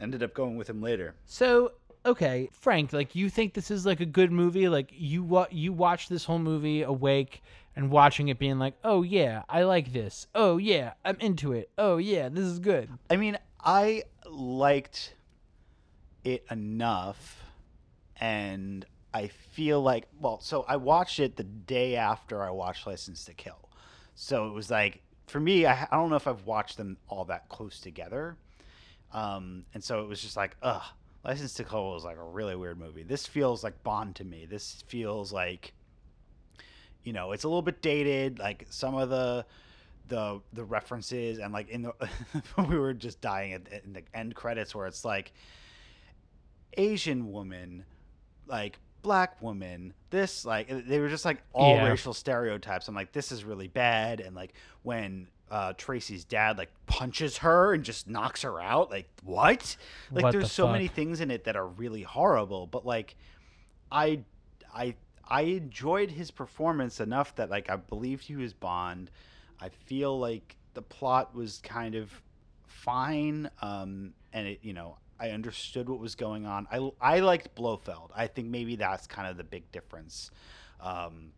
[0.00, 1.72] ended up going with him later So
[2.06, 4.68] okay, Frank, like you think this is like a good movie?
[4.68, 7.42] Like you wa- you watch this whole movie awake
[7.74, 10.28] and watching it, being like, oh yeah, I like this.
[10.34, 11.70] Oh yeah, I'm into it.
[11.76, 12.88] Oh yeah, this is good.
[13.10, 15.14] I mean, I liked
[16.24, 17.42] it enough,
[18.20, 23.24] and I feel like, well, so I watched it the day after I watched License
[23.26, 23.68] to Kill.
[24.14, 27.26] So it was like, for me, I, I don't know if I've watched them all
[27.26, 28.36] that close together.
[29.16, 30.82] Um, and so it was just like, ugh,
[31.24, 33.02] License to Kill was like a really weird movie.
[33.02, 34.46] This feels like Bond to me.
[34.48, 35.72] This feels like,
[37.02, 38.38] you know, it's a little bit dated.
[38.38, 39.46] Like some of the
[40.08, 41.92] the the references and like in the
[42.68, 45.32] we were just dying at in the end credits where it's like
[46.76, 47.84] Asian woman,
[48.46, 51.88] like black woman, this like they were just like all Yeah.
[51.88, 52.86] racial stereotypes.
[52.88, 54.20] I'm like, this is really bad.
[54.20, 54.52] And like
[54.82, 59.76] when uh, Tracy's dad like punches her and just knocks her out, like what?
[60.10, 62.66] Like What there's the so many things in it that are really horrible.
[62.66, 63.16] But like,
[63.90, 64.20] I
[64.74, 64.94] I
[65.28, 69.10] I enjoyed his performance enough that like I believed he was Bond.
[69.60, 72.10] I feel like the plot was kind of
[72.66, 76.66] fine, um, and it you know I understood what was going on.
[76.70, 78.10] I I liked Blofeld.
[78.14, 80.30] I think maybe that's kind of the big difference.
[80.80, 81.32] Um,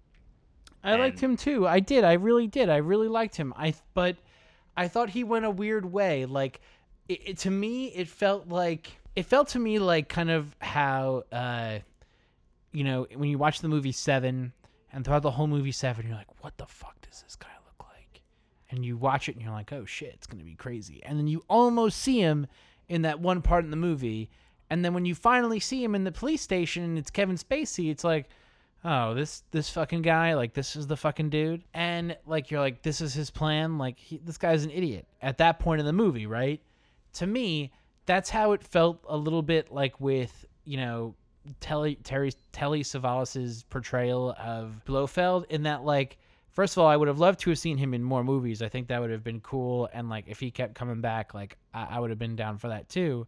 [0.84, 1.66] I liked him too.
[1.66, 2.04] I did.
[2.04, 2.68] I really did.
[2.68, 3.52] I really liked him.
[3.56, 4.16] I but
[4.76, 6.24] I thought he went a weird way.
[6.24, 6.60] Like
[7.08, 11.24] it, it- to me, it felt like it felt to me like kind of how
[11.32, 11.78] uh,
[12.72, 14.52] you know when you watch the movie Seven
[14.92, 17.88] and throughout the whole movie Seven, you're like, what the fuck does this guy look
[17.90, 18.22] like?
[18.70, 21.02] And you watch it and you're like, oh shit, it's gonna be crazy.
[21.04, 22.46] And then you almost see him
[22.88, 24.30] in that one part in the movie.
[24.70, 27.90] And then when you finally see him in the police station and it's Kevin Spacey,
[27.90, 28.28] it's like,
[28.84, 31.64] oh this this fucking guy like this is the fucking dude.
[31.74, 33.78] And like you're like this is his plan.
[33.78, 36.60] Like he, this guy's an idiot at that point in the movie right?
[37.14, 37.72] To me
[38.08, 41.14] that's how it felt a little bit like with you know
[41.60, 46.16] telly terry telly savalas's portrayal of blofeld in that like
[46.50, 48.62] first of all i would have loved to have seen him in more movies.
[48.62, 49.88] I think that would have been cool.
[49.92, 52.68] And like if he kept coming back like i, I would have been down for
[52.68, 53.26] that too.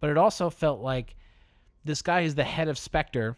[0.00, 1.14] But it also felt like
[1.84, 3.36] this guy is the head of spectre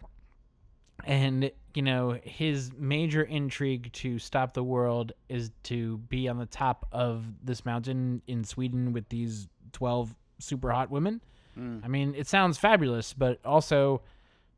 [1.05, 6.47] and you know his major intrigue to stop the world is to be on the
[6.47, 11.21] top of this mountain in Sweden with these 12 super hot women.
[11.59, 11.85] Mm.
[11.85, 14.03] I mean, it sounds fabulous, but also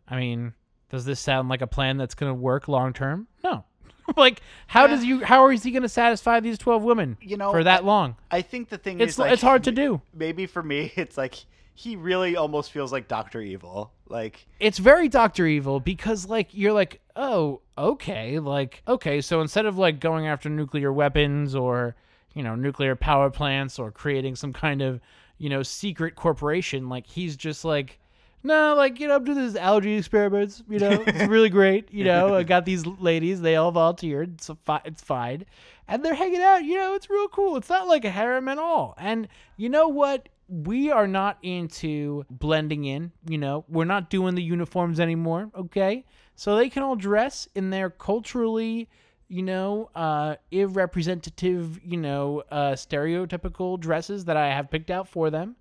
[0.08, 0.54] I mean,
[0.90, 3.28] does this sound like a plan that's going to work long term?
[3.44, 3.64] No.
[4.16, 7.52] like how does you how is he going to satisfy these 12 women You know,
[7.52, 8.16] for that I- long?
[8.30, 10.00] I think the thing It's is like, it's hard to do.
[10.14, 11.44] Maybe for me, it's like
[11.80, 13.92] he really almost feels like Doctor Evil.
[14.08, 19.66] Like it's very Doctor Evil because like you're like, oh, okay, like okay, so instead
[19.66, 21.94] of like going after nuclear weapons or
[22.34, 25.00] you know nuclear power plants or creating some kind of
[25.40, 26.88] you know, secret corporation.
[26.88, 27.98] Like he's just like,
[28.42, 30.62] no, like you know, I'm doing these algae experiments.
[30.68, 31.92] You know, it's really great.
[31.92, 33.40] You know, I got these ladies.
[33.40, 34.40] They all volunteered.
[34.40, 35.46] So fi- it's fine,
[35.88, 36.62] and they're hanging out.
[36.62, 37.56] You know, it's real cool.
[37.56, 38.94] It's not like a harem at all.
[38.98, 40.28] And you know what?
[40.52, 43.12] We are not into blending in.
[43.28, 45.50] You know, we're not doing the uniforms anymore.
[45.56, 48.88] Okay, so they can all dress in their culturally
[49.32, 55.30] you know, uh, irrepresentative, you know, uh, stereotypical dresses that I have picked out for
[55.30, 55.54] them.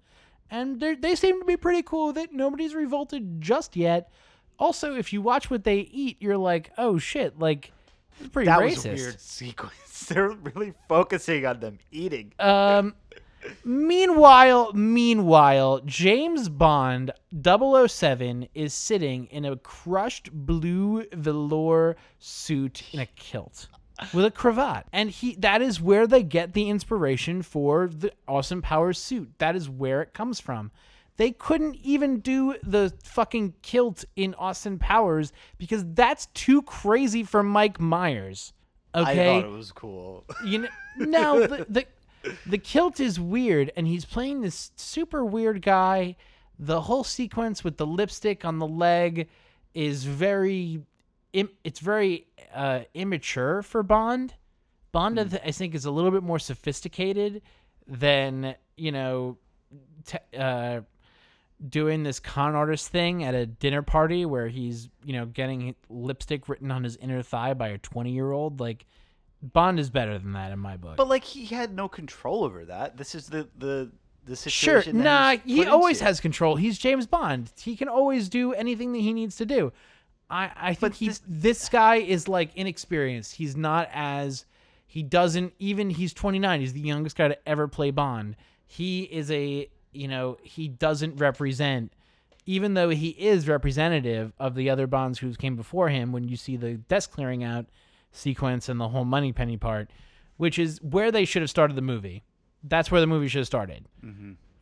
[0.49, 2.33] And they they seem to be pretty cool with it.
[2.33, 4.11] Nobody's revolted just yet.
[4.57, 7.71] Also, if you watch what they eat, you're like, oh shit, like,
[8.19, 8.75] it's pretty That racist.
[8.75, 10.05] was a weird sequence.
[10.07, 12.33] They're really focusing on them eating.
[12.39, 12.95] Um,
[13.63, 23.05] meanwhile, meanwhile, James Bond 007 is sitting in a crushed blue velour suit in a
[23.05, 23.67] kilt
[24.13, 24.85] with a cravat.
[24.93, 29.31] And he that is where they get the inspiration for the Austin Powers suit.
[29.37, 30.71] That is where it comes from.
[31.17, 37.43] They couldn't even do the fucking kilt in Austin Powers because that's too crazy for
[37.43, 38.53] Mike Myers.
[38.95, 40.25] Okay I thought it was cool.
[40.45, 41.85] you know no the, the
[42.45, 46.15] the kilt is weird and he's playing this super weird guy.
[46.57, 49.29] The whole sequence with the lipstick on the leg
[49.73, 50.81] is very
[51.33, 54.33] im- it's very uh, immature for bond.
[54.91, 57.41] Bond I i think is a little bit more sophisticated
[57.87, 59.37] than you know
[60.05, 60.81] t- uh,
[61.67, 66.49] doing this con artist thing at a dinner party where he's you know getting lipstick
[66.49, 68.85] written on his inner thigh by a 20 year old like
[69.41, 72.65] bond is better than that in my book But like he had no control over
[72.65, 72.97] that.
[72.97, 73.91] This is the the
[74.25, 74.97] the sure situation.
[74.99, 76.05] that nah he always into.
[76.05, 79.71] has control he's james bond he can always do anything that he needs to do
[80.29, 84.45] i i think But he this- this guy is like inexperienced he's not as
[84.85, 88.35] he doesn't even he's 29 he's the youngest guy to ever play bond
[88.67, 91.91] he is a you know he doesn't represent
[92.45, 96.35] even though he is representative of the other bonds who came before him when you
[96.35, 97.65] see the desk clearing out
[98.11, 99.89] sequence and the whole Moneypenny part
[100.37, 102.23] which is where they should have started the movie
[102.63, 103.85] that's where the movie should have started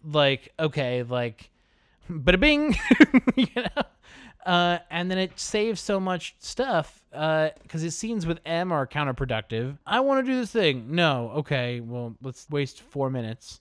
[0.03, 1.49] like okay like
[2.09, 2.75] bada bing
[3.35, 3.83] you know
[4.47, 9.77] uh, and then it saves so much stuff because his scenes with M are counterproductive.
[9.85, 10.95] I want to do this thing.
[10.95, 13.59] No, okay, well, let's waste four minutes,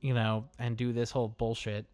[0.00, 1.84] you know, and do this whole bullshit.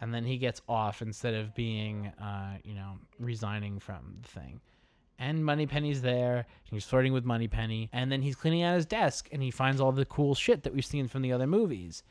[0.00, 4.60] And then he gets off instead of being, uh, you know, resigning from the thing.
[5.18, 6.46] And Moneypenny's there.
[6.64, 7.88] He's flirting with Moneypenny.
[7.92, 10.74] And then he's cleaning out his desk and he finds all the cool shit that
[10.74, 12.02] we've seen from the other movies.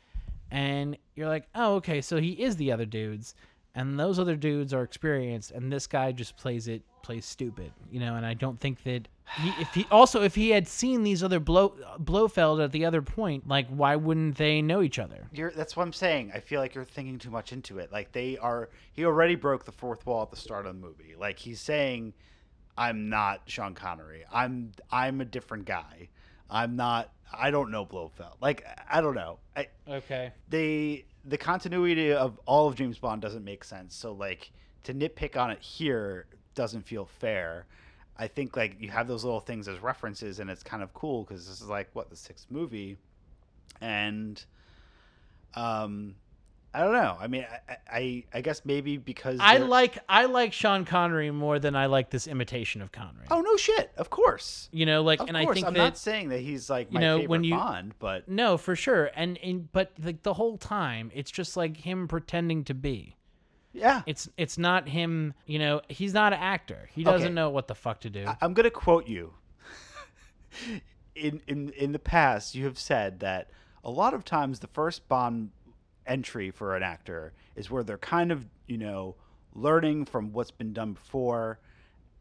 [0.50, 3.34] And you're like, oh, okay, so he is the other dudes.
[3.74, 5.52] And those other dudes are experienced.
[5.52, 8.16] And this guy just plays it, plays stupid, you know.
[8.16, 11.38] And I don't think that he, if he also, if he had seen these other
[11.38, 15.28] blow, Blofeld at the other point, like, why wouldn't they know each other?
[15.32, 16.32] You're, that's what I'm saying.
[16.34, 17.92] I feel like you're thinking too much into it.
[17.92, 18.70] Like they are.
[18.92, 21.14] He already broke the fourth wall at the start of the movie.
[21.16, 22.14] Like he's saying,
[22.78, 24.24] "I'm not Sean Connery.
[24.32, 26.08] I'm I'm a different guy.
[26.48, 27.12] I'm not.
[27.32, 28.36] I don't know Blofeld.
[28.40, 29.38] Like I don't know.
[29.56, 30.32] I, Okay.
[30.48, 33.94] they the continuity of all of James Bond doesn't make sense.
[33.94, 34.50] So like
[34.84, 37.66] to nitpick on it here doesn't feel fair.
[38.16, 41.24] I think like you have those little things as references, and it's kind of cool
[41.24, 42.96] because this is like what the sixth movie,
[43.80, 44.42] and
[45.54, 46.14] um,
[46.74, 47.16] I don't know.
[47.18, 51.30] I mean, I I, I guess maybe because I they're- like I like Sean Connery
[51.30, 53.26] more than I like this imitation of Connery.
[53.30, 53.90] Oh no, shit!
[53.96, 55.48] Of course, You know, like, of and course.
[55.50, 57.54] I think I'm that not saying that he's like my you know, favorite when you-
[57.56, 59.10] Bond, but no, for sure.
[59.16, 63.16] And, and but like the whole time, it's just like him pretending to be.
[63.72, 65.32] yeah, It's it's not him.
[65.46, 66.90] You know, he's not an actor.
[66.92, 68.26] He doesn't know what the fuck to do.
[68.26, 69.32] I- I'm gonna quote you.
[71.14, 73.50] in in in the past, you have said that
[73.84, 75.50] a lot of times the first Bond
[76.08, 79.14] entry for an actor is where they're kind of you know
[79.54, 81.60] learning from what's been done before,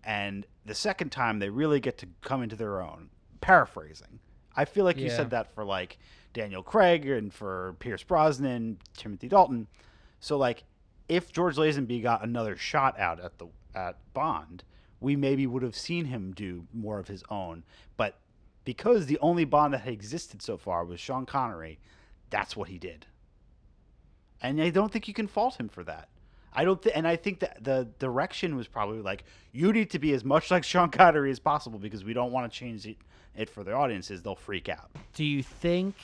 [0.03, 3.09] and the second time they really get to come into their own.
[3.41, 4.19] Paraphrasing,
[4.55, 5.99] I feel like you said that for like
[6.33, 9.67] Daniel Craig and for Pierce Brosnan, Timothy Dalton.
[10.19, 10.63] So like,
[11.07, 14.63] if George Lazenby got another shot out at the at Bond,
[14.99, 17.63] we maybe would have seen him do more of his own.
[17.95, 18.19] But
[18.65, 21.79] because the only Bond that had existed so far was Sean Connery,
[22.29, 23.05] that's what he did.
[24.41, 26.09] And I don't think you can fault him for that.
[26.53, 29.99] I don't, th- and I think that the direction was probably like, you need to
[29.99, 32.97] be as much like Sean Connery as possible because we don't want to change it,
[33.35, 34.21] it for the audiences.
[34.23, 34.89] They'll freak out.
[35.13, 35.95] do you think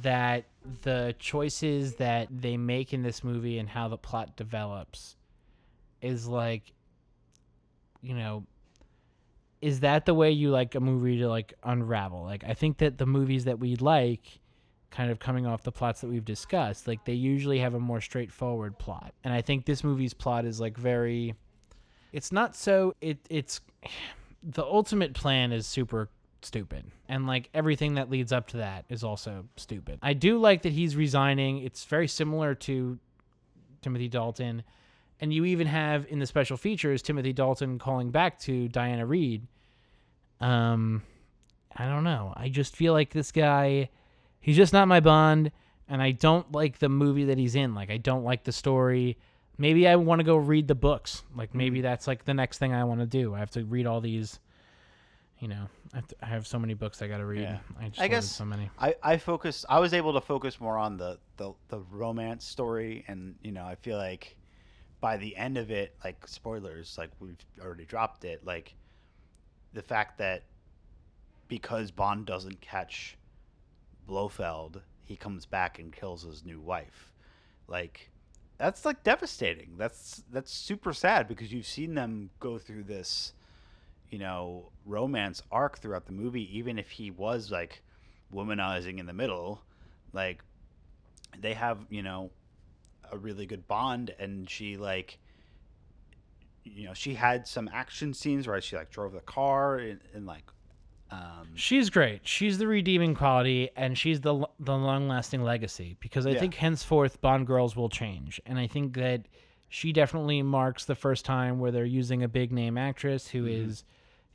[0.00, 0.44] that
[0.82, 5.16] the choices that they make in this movie and how the plot develops
[6.00, 6.72] is like
[8.00, 8.44] you know
[9.60, 12.96] is that the way you like a movie to like unravel like i think that
[12.96, 14.40] the movies that we like
[14.92, 16.86] kind of coming off the plots that we've discussed.
[16.86, 19.14] Like they usually have a more straightforward plot.
[19.24, 21.34] And I think this movie's plot is like very
[22.12, 23.60] it's not so it it's
[24.42, 26.08] the ultimate plan is super
[26.42, 26.84] stupid.
[27.08, 29.98] And like everything that leads up to that is also stupid.
[30.02, 31.58] I do like that he's resigning.
[31.58, 32.98] It's very similar to
[33.80, 34.62] timothy dalton.
[35.20, 39.42] And you even have in the special features timothy dalton calling back to diana rigg.
[40.38, 41.02] Um
[41.74, 42.34] i don't know.
[42.36, 43.88] I just feel like this guy
[44.42, 45.50] he's just not my bond
[45.88, 49.16] and i don't like the movie that he's in like i don't like the story
[49.56, 51.58] maybe i want to go read the books like mm-hmm.
[51.58, 54.00] maybe that's like the next thing i want to do i have to read all
[54.00, 54.38] these
[55.42, 57.40] you know, I have, to, I have so many books I got to read.
[57.40, 57.58] Yeah.
[57.80, 58.70] I just I guess so many.
[58.78, 63.04] I, I focused I was able to focus more on the, the, the romance story
[63.08, 64.36] and you know, I feel like
[65.00, 68.72] by the end of it, like spoilers, like we've already dropped it, like
[69.72, 70.44] the fact that
[71.48, 73.18] because Bond doesn't catch
[74.06, 77.12] Blofeld, he comes back and kills his new wife.
[77.68, 78.10] Like
[78.58, 79.74] that's like devastating.
[79.76, 83.32] That's that's super sad because you've seen them go through this
[84.12, 87.82] you know, romance arc throughout the movie, even if he was like
[88.32, 89.62] womanizing in the middle,
[90.12, 90.44] like
[91.40, 92.30] they have, you know,
[93.10, 95.18] a really good bond and she like
[96.64, 100.26] you know, she had some action scenes where she like drove the car and, and
[100.26, 100.44] like
[101.12, 102.26] um She's great.
[102.26, 105.96] She's the redeeming quality, and she's the the long lasting legacy.
[106.00, 106.40] Because I Yeah.
[106.40, 109.26] think henceforth Bond girls will change, and I think that
[109.68, 113.84] she definitely marks the first time where they're using a big name actress who is,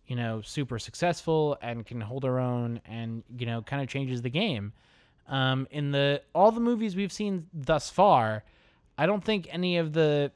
[0.08, 4.22] you know, super successful and can hold her own, and you know, kind of changes
[4.22, 4.74] the game.
[5.28, 8.44] Um, in the all the movies we've seen thus far,
[8.98, 10.32] I don't think any of the,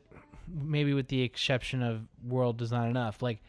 [0.47, 3.41] maybe with the exception of World Does Not Enough, like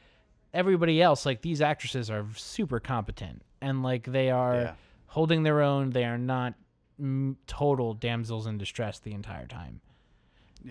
[0.54, 4.72] everybody else, like these actresses are super competent and like they are Yeah.
[5.06, 5.90] holding their own.
[5.90, 6.54] They are not
[7.00, 9.80] mm, total damsels in distress the entire time.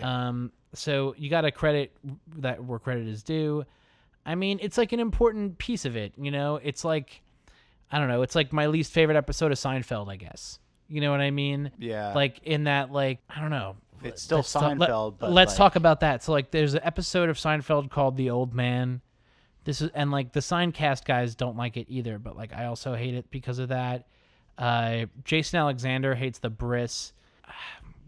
[0.01, 1.91] Um, so you got to credit
[2.37, 3.65] that where credit is due.
[4.25, 6.13] I mean, it's like an important piece of it.
[6.17, 7.21] You know, it's like
[7.91, 8.21] I don't know.
[8.21, 10.59] It's like my least favorite episode of Seinfeld, I guess.
[10.87, 11.71] You know what I mean?
[11.77, 12.13] Yeah.
[12.13, 13.75] Like in that, like I don't know.
[14.03, 16.23] It's still Let's talk- let- Seinfeld, but, let's like- talk about that.
[16.23, 19.01] So like, there's an episode of Seinfeld called "The Old Man."
[19.63, 22.65] This is and like the sign cast guys don't like it either, but like I
[22.65, 24.07] also hate it because of that.
[24.57, 27.13] Uh, Jason Alexander hates the Bris.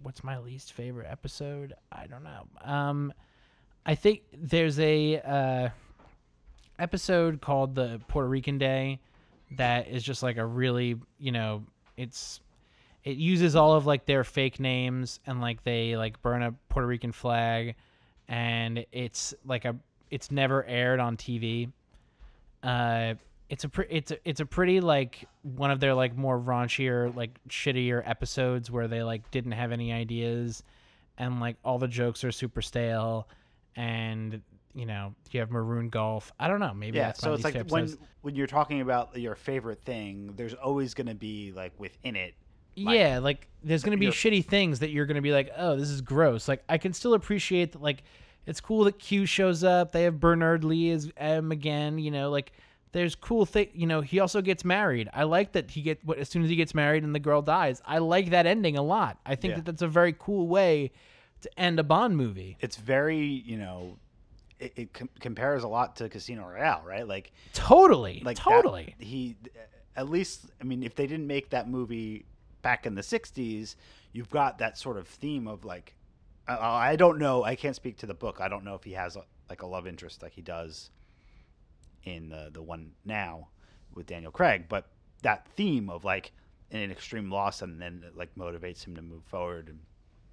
[0.04, 1.74] What's my least favorite episode?
[1.92, 2.46] I don't know.
[2.62, 3.14] Um,
[3.86, 5.70] I think there's a uh,
[6.80, 9.00] episode called the Puerto Rican Day
[9.58, 11.64] that is just like a really you know
[11.98, 12.40] it's
[13.04, 16.88] it uses all of like their fake names and like they like burn a Puerto
[16.88, 17.76] Rican flag
[18.28, 19.76] and it's like a
[20.14, 21.72] it's never aired on TV.
[22.62, 23.16] Uh
[23.50, 27.14] it's a pre- it's a, it's a pretty like one of their like more raunchier
[27.16, 30.64] like shittier episodes where they like didn't have any ideas
[31.18, 33.28] and like all the jokes are super stale
[33.76, 34.42] and
[34.74, 37.70] you know you have maroon golf i don't know maybe yeah, that's so it's like
[37.70, 42.16] when when you're talking about your favorite thing, there's always going to be like within
[42.16, 42.34] it
[42.76, 45.90] like, yeah, like there's gonna be shitty things that you're gonna be like, oh, this
[45.90, 46.48] is gross.
[46.48, 47.82] Like I can still appreciate that.
[47.84, 48.04] Like
[48.46, 49.92] it's cool that Q shows up.
[49.92, 51.98] They have Bernard Lee as M again.
[52.00, 52.52] You know, like
[52.92, 53.70] there's cool thing.
[53.74, 55.10] You know, he also gets married.
[55.14, 57.42] I like that he get what as soon as he gets married and the girl
[57.42, 57.82] dies.
[57.86, 59.18] I like that ending a lot.
[59.26, 59.56] I think Yeah.
[59.58, 60.92] that that's a very cool way
[61.42, 62.58] to end a Bond movie.
[62.62, 63.98] it's very you know
[64.60, 67.06] it, it com- compares a lot to Casino Royale, right?
[67.08, 68.96] Like Totally, like that- totally.
[69.00, 69.36] he
[69.96, 72.26] at least I mean if they didn't make that movie
[72.62, 73.76] back in the 60s,
[74.14, 75.96] you've got that sort of theme of like
[76.48, 78.40] I, I don't know, I can't speak to the book.
[78.42, 80.90] I don't know if he has a, like a love interest like he does
[82.04, 83.48] in the the one now
[83.94, 84.88] with Daniel Craig, but
[85.22, 86.32] that theme of like
[86.72, 89.80] an extreme loss and then it like motivates him to move forward and,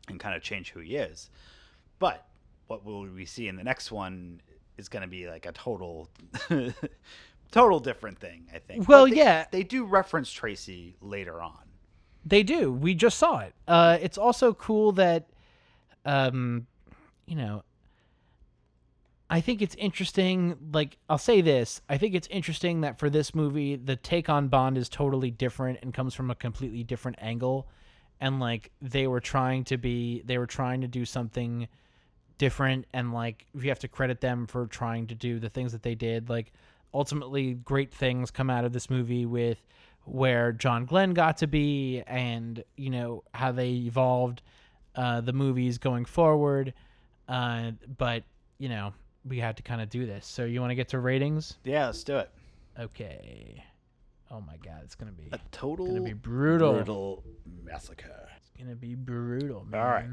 [0.08, 1.30] and kind of change who he is.
[1.98, 2.26] But
[2.66, 4.40] what will we see in the next one
[4.78, 6.08] is going to be like a total
[7.52, 8.88] total different thing, I think.
[8.88, 9.44] Well, they- yeah.
[9.50, 11.58] They do reference Tracy later on.
[12.24, 12.72] They do.
[12.72, 13.54] We just saw it.
[13.66, 15.28] Uh, it's also cool that,
[16.04, 16.66] um,
[17.26, 17.62] you know,
[19.28, 20.56] I think it's interesting.
[20.72, 24.48] Like, I'll say this I think it's interesting that for this movie, the take on
[24.48, 27.68] Bond is totally different and comes from a completely different angle.
[28.20, 31.68] And, like, they were trying to be, they were trying to do something
[32.36, 32.86] different.
[32.92, 35.94] And, like, we have to credit them for trying to do the things that they
[35.94, 36.28] did.
[36.28, 36.52] Like,
[36.92, 39.64] ultimately, great things come out of this movie with
[40.04, 44.42] where John Glen got to be and, you know, how they evolved
[44.94, 46.72] uh, the movies going forward.
[47.28, 48.24] Uh, but,
[48.58, 48.92] you know,
[49.24, 50.26] we had to kind of do this.
[50.26, 51.58] So you want to get to ratings?
[51.64, 52.30] Yeah, let's do it.
[52.78, 53.62] Okay.
[54.30, 56.74] Oh my god, it's gonna be A total gonna be brutal.
[56.74, 57.24] brutal
[57.64, 58.28] massacre.
[58.36, 59.80] it's gonna be brutal, man.
[59.80, 60.06] All right.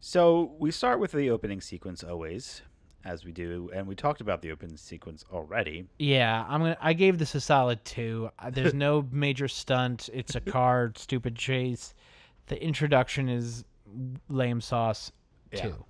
[0.00, 2.62] So we start with the opening sequence always,
[3.04, 5.86] as we do, and we talked about the opening sequence already.
[5.98, 6.76] Yeah, I'm gonna.
[6.80, 8.30] I gave this a solid two.
[8.38, 10.08] Uh, There's no major stunt.
[10.12, 11.94] It's a car stupid chase.
[12.46, 13.64] The introduction is
[14.28, 15.12] lame sauce.
[15.52, 15.62] Yeah.
[15.62, 15.84] Two.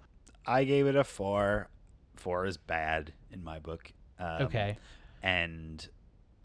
[0.46, 1.68] I gave it a four.
[2.16, 3.92] Four is bad in my book.
[4.18, 4.78] Um, Okay.
[5.22, 5.86] And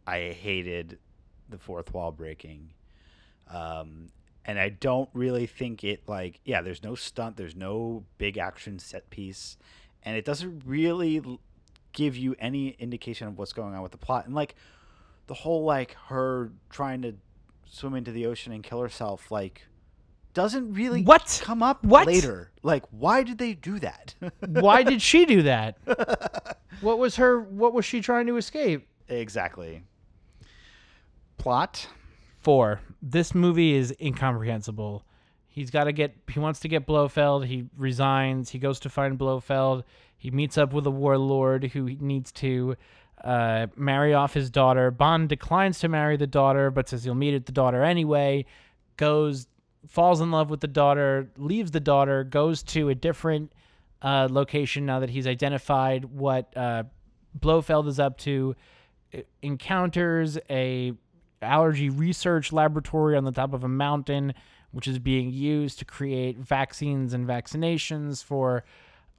[0.05, 0.99] I hated
[1.49, 2.71] the fourth wall breaking.
[3.49, 4.09] Um,
[4.45, 6.61] and I don't really think it like yeah.
[6.61, 7.37] There's no stunt.
[7.37, 9.57] There's no big action set piece,
[10.03, 11.21] and it doesn't really
[11.93, 14.25] give you any indication of what's going on with the plot.
[14.25, 14.55] And like
[15.27, 17.15] the whole like her trying to
[17.65, 19.65] swim into the ocean and kill herself like
[20.33, 21.39] doesn't really What?
[21.43, 22.07] come up What?
[22.07, 22.51] later.
[22.63, 24.15] Like why did they do that?
[24.47, 25.77] Why did she do that?
[26.81, 27.39] What was her?
[27.41, 28.87] What was she trying to escape?
[29.09, 29.83] exactly.
[31.37, 31.87] Plot.
[32.39, 32.81] Four.
[33.01, 35.05] This movie is incomprehensible.
[35.47, 36.15] He's got to get.
[36.31, 37.45] He wants to get Blofeld.
[37.45, 38.49] He resigns.
[38.49, 39.83] He goes to find Blofeld.
[40.17, 42.75] He meets up with a warlord who he needs to
[43.23, 44.89] uh, marry off his daughter.
[44.89, 48.45] Bond declines to marry the daughter, but says he'll meet at the daughter anyway.
[48.97, 49.47] Goes,
[49.87, 53.53] falls in love with the daughter, leaves the daughter, goes to a different
[54.01, 56.83] uh, location now that he's identified what uh,
[57.39, 58.55] Blofeld is up to.
[59.41, 60.93] Encounters a
[61.41, 64.33] allergy research laboratory on the top of a mountain,
[64.71, 68.63] which is being used to create vaccines and vaccinations for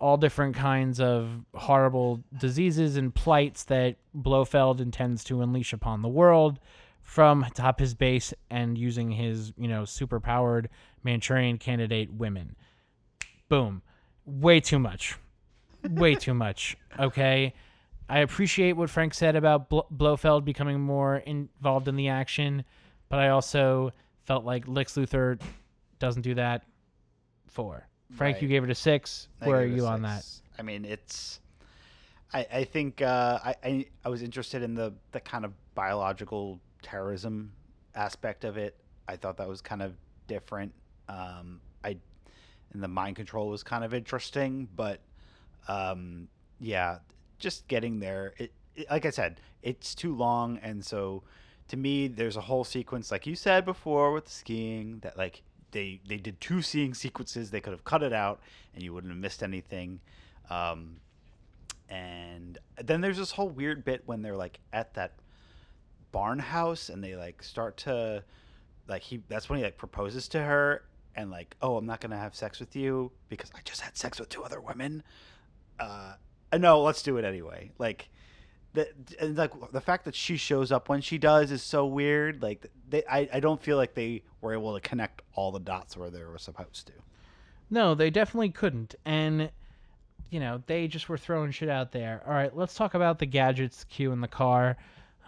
[0.01, 6.09] all different kinds of horrible diseases and plights that Blofeld intends to unleash upon the
[6.09, 6.59] world
[7.05, 10.69] from atop his base and using his, you know, super powered
[11.05, 12.57] Manchurian candidate women.
[13.49, 13.83] Boom.
[14.25, 15.17] Way too much.
[15.89, 16.77] Way too much.
[16.99, 17.55] Okay.
[18.09, 22.65] I appreciate what Frank said about Bl- Blofeld becoming more involved in the action,
[23.09, 23.93] but I also
[24.25, 25.41] felt like Lex Luthor
[25.99, 26.65] doesn't do that.
[27.47, 27.87] Four.
[28.17, 28.43] Frank, Right.
[28.43, 29.29] you gave it a six.
[29.41, 30.27] I Where are you on that?
[30.59, 31.41] I mean, it's.
[32.33, 36.61] I I think uh, I, I I was interested in the the kind of biological
[36.85, 37.53] terrorism
[37.95, 38.77] aspect of it.
[39.09, 39.95] I thought that was kind of
[40.29, 40.73] different.
[41.09, 41.97] Um, I
[42.73, 45.01] and the mind control was kind of interesting, but
[45.69, 46.29] um,
[46.61, 46.99] yeah,
[47.39, 48.35] just getting there.
[48.39, 51.23] It, it like I said, it's too long, and so
[51.69, 56.01] to me, there's a whole sequence, like you said before, with skiing that like they
[56.07, 57.51] they did two skiing sequences.
[57.51, 58.41] They could have cut it out,
[58.75, 60.01] and you wouldn't have missed anything.
[60.51, 60.97] Um,
[61.89, 65.13] and then there's this whole weird bit when they're like at that
[66.15, 68.23] barn house, and they like start to
[68.89, 69.21] like he.
[69.29, 70.85] That's when he like proposes to her,
[71.17, 74.21] and like, oh, I'm not gonna have sex with you because I just had sex
[74.21, 75.03] with two other women.
[75.81, 76.15] Uh,
[76.57, 77.73] no, let's do it anyway.
[77.79, 78.09] Like
[78.75, 78.89] the
[79.21, 82.43] and like the fact that she shows up when she does is so weird.
[82.43, 85.97] Like they, I, I don't feel like they were able to connect all the dots
[85.97, 86.93] where they were supposed to.
[87.71, 88.95] No, they definitely couldn't.
[89.05, 89.51] And,
[90.31, 92.23] you know, they just were throwing shit out there.
[92.27, 94.77] All right, let's talk about the gadgets queue in the car.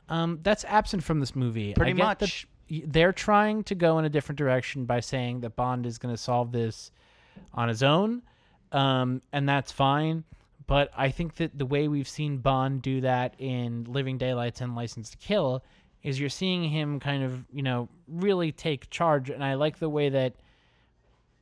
[0.09, 1.75] Um, that's absent from this movie.
[1.75, 2.47] Pretty much.
[2.71, 6.15] y- they're trying to go in a different direction by saying that Bond is going
[6.15, 6.91] to solve this
[7.53, 8.23] on his own,
[8.73, 10.25] um, and that's fine.
[10.67, 14.75] But I think that the way we've seen Bond do that in Living Daylights and
[14.75, 15.63] License to Kill
[16.03, 19.31] is you're seeing him kind of, you know, really take charge.
[19.31, 20.35] And I like the way that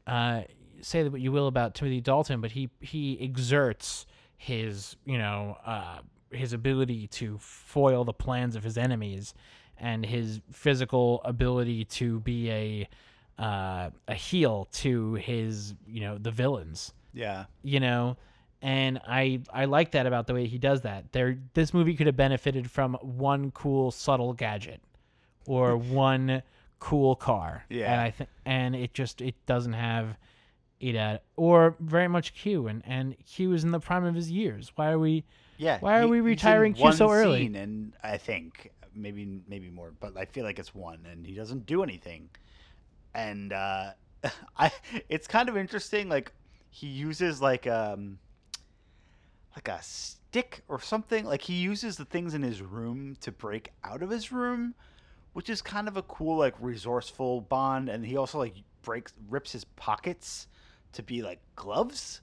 [0.06, 0.42] uh,
[0.80, 4.06] say what you will about Timothy Dalton, but he he exerts
[4.36, 5.98] his you know uh,
[6.34, 9.34] his ability to foil the plans of his enemies,
[9.78, 12.88] and his physical ability to be a
[13.38, 16.92] uh, a heel to his you know the villains.
[17.12, 17.44] Yeah.
[17.62, 18.16] You know.
[18.62, 21.12] And I, I like that about the way he does that.
[21.12, 24.80] There, this movie could have benefited from one cool subtle gadget,
[25.46, 26.42] or one
[26.78, 27.64] cool car.
[27.68, 27.92] Yeah.
[27.92, 30.16] And I think, and it just it doesn't have
[30.80, 34.30] it at or very much Q, and and Q is in the prime of his
[34.30, 34.72] years.
[34.76, 35.24] Why are we?
[35.56, 35.78] Yeah.
[35.80, 37.46] Why are we retiring Q so early?
[37.46, 41.66] and I think maybe maybe more, but I feel like it's one, and he doesn't
[41.66, 42.28] do anything.
[43.14, 43.92] And uh,
[44.58, 44.72] I,
[45.08, 46.08] it's kind of interesting.
[46.08, 46.32] Like
[46.70, 48.18] he uses like um,
[49.54, 51.24] like a stick or something.
[51.24, 54.74] Like he uses the things in his room to break out of his room,
[55.32, 57.88] which is kind of a cool like resourceful bond.
[57.88, 60.46] And he also like breaks rips his pockets
[60.92, 62.20] to be like gloves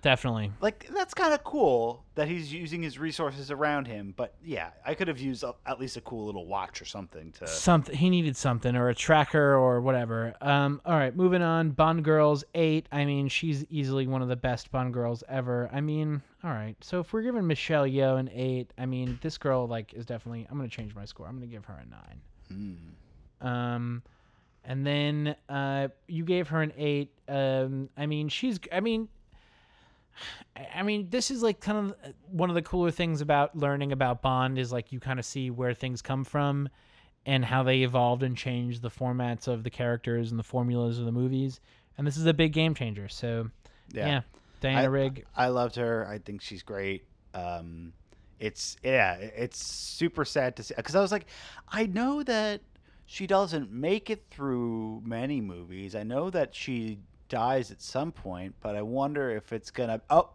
[0.00, 0.52] Definitely.
[0.60, 4.94] like that's kind of cool that he's using his resources around him but yeah i
[4.94, 8.08] could have used a, at least a cool little watch or something to Something he
[8.08, 10.34] needed something or a tracker or whatever.
[10.40, 11.70] Um, all right, moving on.
[11.70, 12.86] Bond girls eight.
[12.90, 15.68] I mean, she's easily one of the best Bond girls ever.
[15.72, 16.74] I mean, all right.
[16.80, 20.46] So if we're giving Michelle Yeoh an eight, I mean, this girl like is definitely.
[20.50, 21.26] I'm gonna change my score.
[21.26, 22.78] I'm gonna give her a nine.
[23.40, 24.02] Um,
[24.64, 27.10] and then uh, you gave her an eight.
[27.28, 28.58] Um, I mean, she's.
[28.70, 29.08] I mean,
[30.56, 33.92] I- mean, this is like kind of uh, one of the cooler things about learning
[33.92, 36.68] about Bond is like you kind of see where things come from
[37.24, 41.04] and how they evolved and changed the formats of the characters and the formulas of
[41.04, 41.60] the movies.
[41.96, 43.08] And this is a big game changer.
[43.08, 43.50] So,
[43.92, 44.22] yeah,
[44.60, 45.26] Diana I- Rigg.
[45.36, 46.06] I loved her.
[46.06, 47.04] I think she's great.
[47.34, 47.92] Um,
[48.38, 51.26] it's yeah, it's super sad to see because I was like,
[51.68, 52.60] I know that
[53.06, 55.94] she doesn't make it through many movies.
[55.94, 56.98] I know that she
[57.32, 60.02] dies at some point, but I wonder if it's gonna.
[60.10, 60.28] Oh,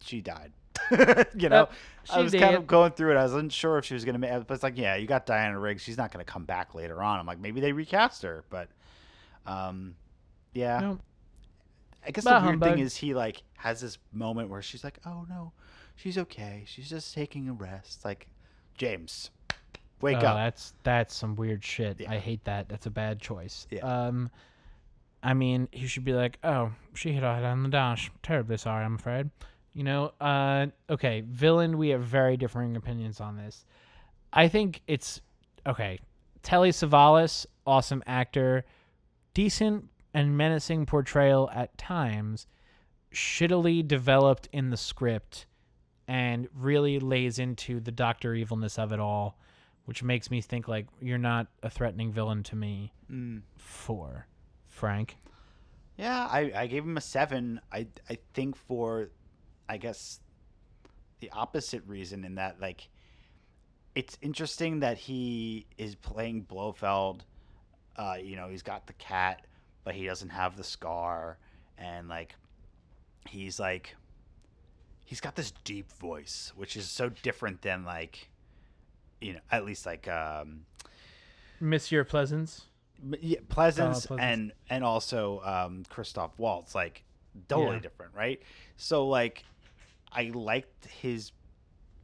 [0.00, 0.50] she died.
[1.36, 1.68] you know,
[2.08, 3.16] I was kind of going through it.
[3.16, 4.30] I wasn't sure if she was gonna make.
[4.46, 5.82] But it's like, yeah, you got Diana Riggs.
[5.82, 7.20] She's not gonna come back later on.
[7.20, 8.68] I'm like, maybe they recast her, but,
[9.46, 9.94] um,
[10.54, 10.80] yeah.
[10.80, 10.98] No.
[12.06, 12.70] I guess Bah the weird humbug.
[12.70, 15.52] thing is he like has this moment where she's like, "Oh no,
[15.96, 16.64] she's okay.
[16.66, 18.28] She's just taking a rest." Like,
[18.78, 19.30] James,
[20.00, 20.36] wake oh, up.
[20.36, 22.00] That's that's some weird shit.
[22.00, 22.10] Yeah.
[22.10, 22.70] I hate that.
[22.70, 23.66] That's a bad choice.
[23.70, 23.80] Yeah.
[23.80, 24.30] Um,
[25.22, 28.10] I mean, he should be like, "Oh, she hit her head on the dash.
[28.22, 29.30] Terribly sorry, I'm afraid."
[29.72, 30.12] You know.
[30.20, 31.78] Uh, okay, villain.
[31.78, 33.64] We have very differing opinions on this.
[34.32, 35.20] I think it's
[35.66, 35.98] okay.
[36.42, 38.64] Telly Savalas, awesome actor,
[39.34, 42.46] decent and menacing portrayal at times,
[43.12, 45.46] shittily developed in the script,
[46.06, 49.38] and really lays into the Doctor evilness of it all,
[49.84, 52.92] which makes me think like you're not a threatening villain to me.
[53.10, 53.42] Mm.
[53.56, 54.27] For
[54.78, 55.16] Frank,
[55.96, 57.60] Yeah, I, I gave him a seven.
[57.72, 59.10] I I think for,
[59.68, 60.20] I guess,
[61.18, 62.88] the opposite reason in that like,
[63.96, 67.24] it's interesting that he is playing Blofeld.
[67.96, 69.44] Uh, you know, he's got the cat,
[69.82, 71.38] but he doesn't have the scar,
[71.76, 72.36] and like,
[73.28, 73.96] he's like,
[75.04, 78.28] he's got this deep voice, which is so different than like,
[79.20, 80.66] you know, at least like um,
[81.58, 82.62] Monsieur Pleasence.
[83.20, 84.20] Yeah, Pleasence, Pleasence.
[84.20, 87.04] and and also um, Christoph Waltz, like
[87.48, 87.80] totally Yeah.
[87.82, 88.40] different, right?
[88.76, 89.44] So like,
[90.12, 91.32] I liked his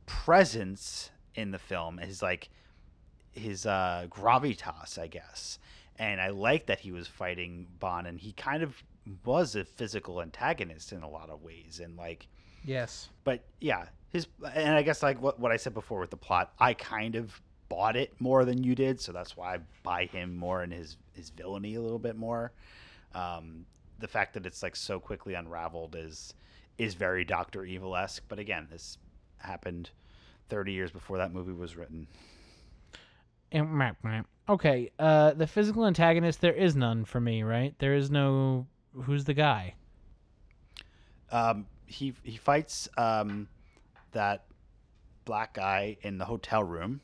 [0.07, 2.49] presence in the film, his like
[3.32, 5.59] his uh, gravitas, I guess,
[5.99, 8.82] and I liked that he was fighting Bond, and he kind of
[9.24, 12.28] was a physical antagonist in a lot of ways, and like
[12.64, 13.09] Yes.
[13.24, 16.53] but yeah, his and I guess like what what I said before with the plot,
[16.59, 20.36] I kind of bought it more than you did, so that's why I buy him
[20.36, 22.52] more and his his villainy a little bit more.
[23.14, 23.66] Um,
[23.98, 26.34] the fact that it's like so quickly unraveled is
[26.78, 28.98] is very Doctor Evil esque, but again, this
[29.38, 29.90] happened
[30.48, 32.06] thirty years before that movie was written.
[34.48, 34.90] Okay.
[34.98, 36.40] Uh, the physical antagonist.
[36.40, 37.42] There is none for me.
[37.42, 37.74] Right.
[37.78, 38.66] There is no.
[38.92, 39.74] Who's the guy?
[41.30, 43.48] Um, he he fights um,
[44.12, 44.44] that
[45.24, 47.00] black guy in the hotel room.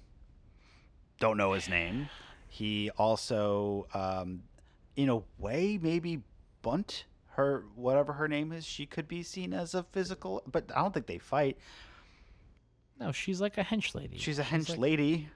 [1.21, 2.09] Don't know his name.
[2.49, 4.43] He also, um,
[4.97, 6.23] in a way, maybe
[6.63, 7.05] Bunt
[7.35, 8.65] her whatever her name is.
[8.67, 11.57] She could be seen as a physical, but I don't think they fight.
[12.99, 14.19] No, she's like a hench lady.
[14.19, 15.29] She's a hench like- lady,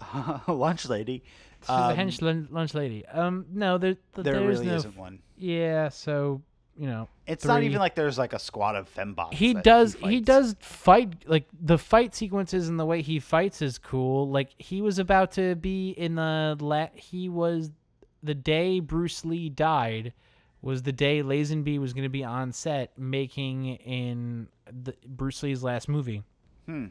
[0.48, 1.22] lunch lady.
[1.62, 3.06] She's a Um, hench lunch lady.
[3.06, 4.74] Um, no, there, th- There there's really no.
[4.76, 5.20] isn't one.
[5.36, 6.42] Yeah, so
[6.80, 9.34] you know, It's not even like there's like a squad of fembots.
[9.34, 9.92] he does.
[9.94, 10.24] He, fights.
[10.24, 14.30] does fight like the fight sequences and the way he fights is cool.
[14.30, 17.70] Like he was about to be in the la- He was
[18.22, 20.14] the day Bruce Lee died
[20.62, 25.62] was the day Lazenby was going to be on set making in the Bruce Lee's
[25.62, 26.22] last movie.
[26.66, 26.86] Hmm.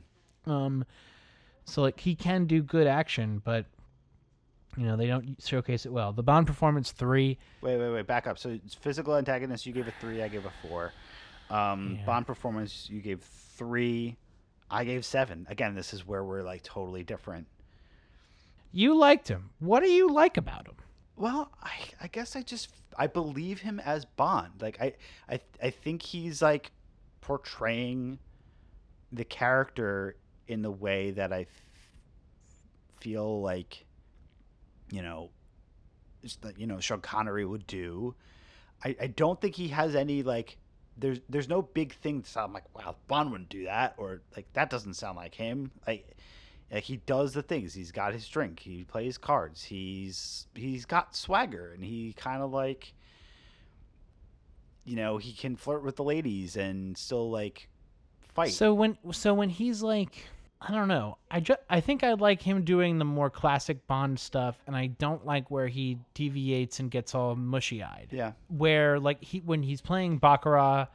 [0.46, 0.86] Um,
[1.66, 3.66] so like he can do good action, but
[4.78, 6.14] you know they don't showcase it well.
[6.14, 7.38] The Bond performance three.
[7.62, 8.08] Wait, wait, wait.
[8.08, 8.38] Back up.
[8.38, 10.22] So it's physical antagonist, you gave a three.
[10.24, 10.94] I gave a four.
[11.50, 12.06] Um, Yeah.
[12.06, 14.18] Bond performance, you gave three.
[14.72, 15.48] I gave seven.
[15.50, 17.48] Again, this is where we're like totally different.
[18.72, 19.50] You liked him.
[19.60, 20.76] What do you like about him?
[21.16, 24.52] Well, I, I guess I just I believe him as Bond.
[24.62, 24.94] Like I,
[25.28, 26.72] I I think he's like
[27.22, 28.20] portraying
[29.12, 30.16] the character
[30.48, 31.48] in the way that I f-
[33.00, 33.86] feel like
[34.92, 35.30] you know
[36.58, 38.16] you know Sean Connery would do.
[38.84, 40.58] I, I don't think he has any like
[40.98, 44.52] there's there's no big thing to sound like wow Bond wouldn't do that or like
[44.54, 45.72] that doesn't sound like him.
[45.88, 46.16] Like
[46.72, 47.74] like he does the things.
[47.74, 48.60] He's got his drink.
[48.60, 49.64] He plays cards.
[49.64, 52.94] He's he's got swagger and he kind of like
[54.86, 57.70] you know he can flirt with the ladies and still like
[58.34, 58.52] fight.
[58.52, 60.26] So when so when he's like
[60.62, 61.18] I don't know.
[61.32, 64.88] I just I think I like him doing the more classic Bond stuff and I
[64.88, 68.10] don't like where he deviates and gets all mushy-eyed.
[68.12, 70.88] yeah Where like he when he's playing Baccarat,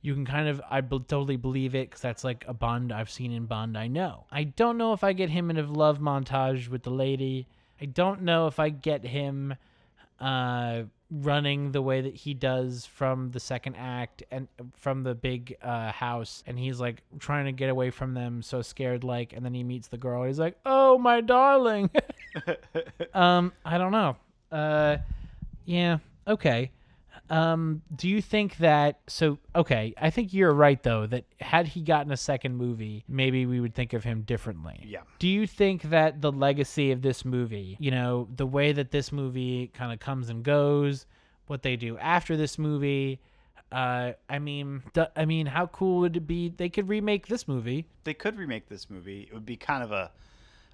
[0.00, 3.30] you can kind of I totally believe it cuz that's like a Bond I've seen
[3.32, 4.24] in Bond I know.
[4.32, 7.46] I don't know if I get him in a love montage with the lady.
[7.80, 9.54] I don't know if I get him
[10.18, 15.56] uh, running the way that he does from the second act and from the big
[15.62, 19.44] uh, house, and he's like trying to get away from them, so scared, like, and
[19.44, 20.24] then he meets the girl.
[20.24, 21.90] He's like, "Oh, my darling."
[23.14, 24.16] um, I don't know.
[24.52, 24.98] Uh,
[25.64, 26.70] yeah, okay.
[27.28, 31.80] Um, do you think that so okay, I think you're right though that had he
[31.82, 34.84] gotten a second movie, maybe we would think of him differently.
[34.84, 35.00] Yeah.
[35.18, 39.12] Do you think that the legacy of this movie, you know, the way that this
[39.12, 41.06] movie kind of comes and goes,
[41.46, 43.20] what they do after this movie,
[43.72, 44.82] uh, I mean,
[45.16, 46.48] I mean, how cool would it be?
[46.48, 47.86] They could remake this movie.
[48.04, 49.22] They could remake this movie.
[49.22, 50.10] It would be kind of a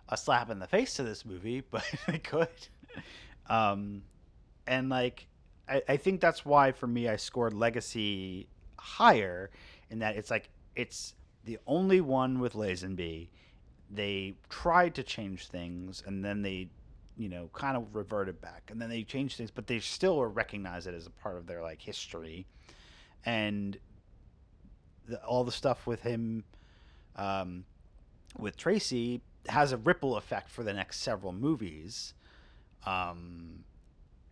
[0.08, 2.48] a slap in the face to this movie, but they could.
[3.48, 4.02] Um,
[4.66, 5.26] and like,
[5.68, 8.48] I, I think that's why for me I scored Legacy
[8.78, 9.50] higher,
[9.90, 11.14] in that it's like it's
[11.44, 13.28] the only one with Lazenby.
[13.90, 16.68] They tried to change things, and then they,
[17.16, 20.86] you know, kind of reverted back, and then they changed things, but they still recognize
[20.86, 22.46] it as a part of their like history,
[23.24, 23.78] and
[25.08, 26.44] the, all the stuff with him,
[27.14, 27.64] um,
[28.38, 32.14] with Tracy has a ripple effect for the next several movies,
[32.84, 33.64] um,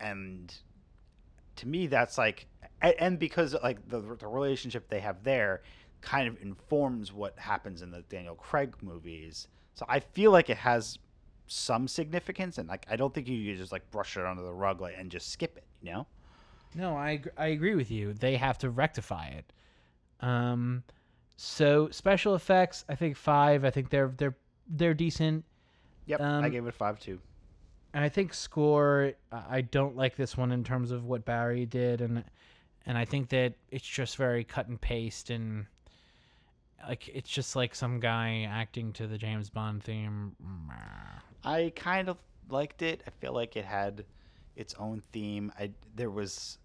[0.01, 0.53] and
[1.57, 2.47] to me that's like,
[2.83, 5.63] and because like the the relationship they have there
[6.01, 9.49] kind of informs what happens in the Daniel Craig movies.
[9.75, 10.99] So I feel like it has
[11.47, 14.81] some significance, and like I don't think you just like brush it under the rug
[14.81, 16.07] like and just skip it, you know?
[16.75, 18.13] No, I I agree with you.
[18.15, 19.53] They have to rectify it.
[20.21, 20.83] Um,
[21.37, 23.65] so special effects, I think five.
[23.65, 24.37] I think they're they're
[24.69, 25.45] they're decent.
[26.07, 27.21] Yep, I Um, gave it five too.
[27.95, 29.13] And I think score.
[29.33, 32.25] I don't like this one in terms of what Barry did, and
[32.85, 35.67] and I think that it's just very cut and paste, and
[36.89, 40.35] like it's just like some guy acting to the James Bond theme.
[41.45, 42.19] I kind of
[42.51, 43.03] liked it.
[43.07, 44.05] I feel like it had
[44.57, 45.53] its own theme.
[45.59, 46.59] I there was,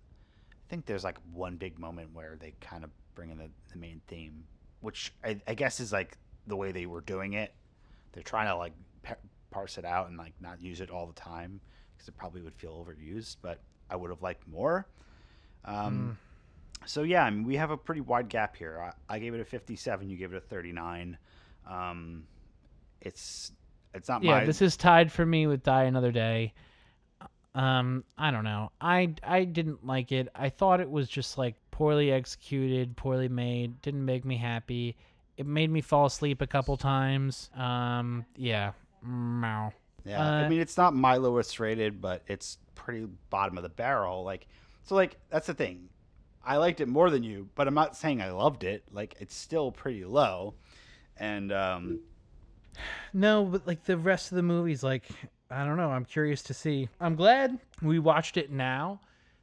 [0.52, 3.78] I think there's like one big moment where they kind of bring in the, the
[3.78, 4.44] main theme,
[4.82, 6.18] which I, I guess is like
[6.48, 7.54] the way they were doing it.
[8.14, 8.74] They're trying to like
[9.52, 11.60] parse it out and like not use it all the time
[11.96, 13.38] because it probably would feel overused.
[13.42, 14.88] But I would have liked more.
[15.66, 16.18] Um,
[16.86, 18.94] So yeah, I mean we have a pretty wide gap here.
[19.10, 20.10] I, I gave it a 57.
[20.10, 21.18] You gave it a 39.
[21.68, 22.24] Um,
[23.02, 23.52] it's
[23.94, 26.54] it's not yeah, my this is tied for me with Die Another Day.
[27.56, 28.72] Um, I don't know.
[28.80, 30.30] I I didn't like it.
[30.36, 33.82] I thought it was just like poorly executed, poorly made.
[33.82, 34.96] Didn't make me happy.
[35.38, 37.50] It made me fall asleep a couple times.
[37.56, 38.74] Um, yeah.
[39.04, 39.74] Meow.
[40.06, 43.70] Yeah, Uh, I mean it's not my lowest rated, but it's pretty bottom of the
[43.70, 44.24] barrel.
[44.24, 44.48] Like,
[44.84, 45.90] so like that's the thing.
[46.46, 48.84] I liked it more than you, but I'm not saying I loved it.
[48.92, 50.56] Like, it's still pretty low,
[51.18, 52.00] and um,
[53.14, 55.04] No, but like the rest of the movies, like
[55.52, 55.92] I don't know.
[55.92, 56.88] I'm curious to see.
[57.02, 59.02] I'm glad we watched it now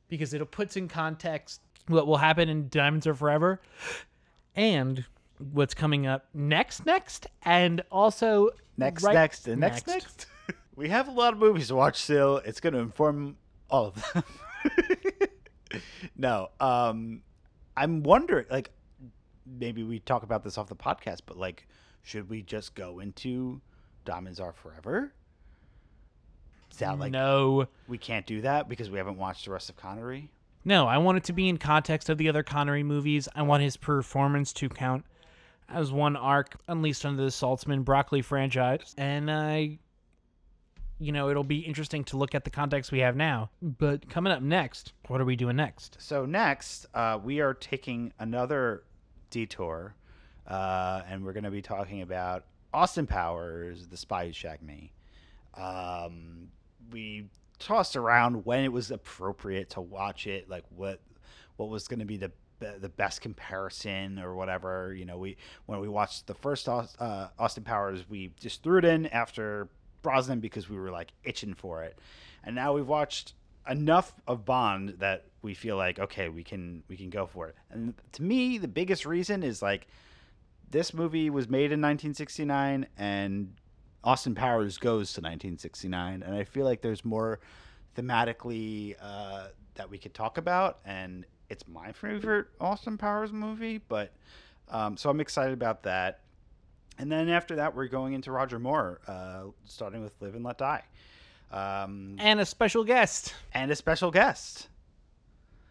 [0.09, 3.61] because it'll puts in context what will happen in Diamonds Are Forever
[4.55, 5.05] and
[5.39, 10.27] what's coming up next, next, and also next, right- next, and next, next.
[10.77, 12.39] we have a lot of movies to watch still.
[12.39, 13.37] It's going to inform
[13.71, 15.81] all of them.
[16.17, 17.23] no, um,
[17.77, 18.71] I'm wondering, like,
[19.47, 21.67] maybe we talk about this off the podcast, but like,
[22.03, 23.61] should we just go into
[24.05, 25.13] Diamonds Are Forever?
[26.71, 30.31] Sound like no, we can't do that because we haven't watched the rest of Connery.
[30.65, 30.87] no.
[30.87, 33.29] I want it to be in context of the other Connery movies.
[33.35, 35.05] I want his performance to count
[35.69, 39.79] as one arc unleashed under the Saltzman Broccoli franchise, and I.
[40.99, 43.51] You know, it'll be interesting to look at the context we have now.
[43.61, 45.99] But coming up next, what are we doing next?
[46.01, 48.85] So next, uh, we are taking another
[49.29, 49.95] detour,
[50.47, 54.91] uh, and we're going to be talking about Austin Powers, The Spy Who Shagged Me.
[55.55, 56.49] Um,
[56.91, 61.01] we tossed around when it was appropriate to watch it, like what
[61.57, 64.95] what was going to be the the best comparison or whatever.
[64.95, 65.37] You know, we
[65.67, 66.87] when we watched the first uh,
[67.39, 69.69] Austin Powers, we just threw it in after
[70.03, 71.99] Brosnan because we were like itching for it,
[72.45, 73.35] and now we've watched
[73.69, 77.57] enough of Bond that we feel like okay, we can we can go for it.
[77.71, 79.87] And to me, the biggest reason is like
[80.71, 83.55] this movie was made in 1969 and
[84.03, 87.41] Austin Powers goes to 1969 and I feel like there's more
[87.97, 94.13] thematically uh, that we could talk about and it's my favorite Austin Powers movie but
[94.69, 96.21] um, so I'm excited about that
[96.99, 100.59] and then after that we're going into Roger Moore uh, starting with Live and Let
[100.59, 100.83] Die
[101.53, 103.35] um, And a special guest.
[103.55, 104.69] and a special guest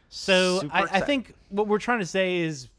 [0.09, 2.69] So I, I think what we're trying to say is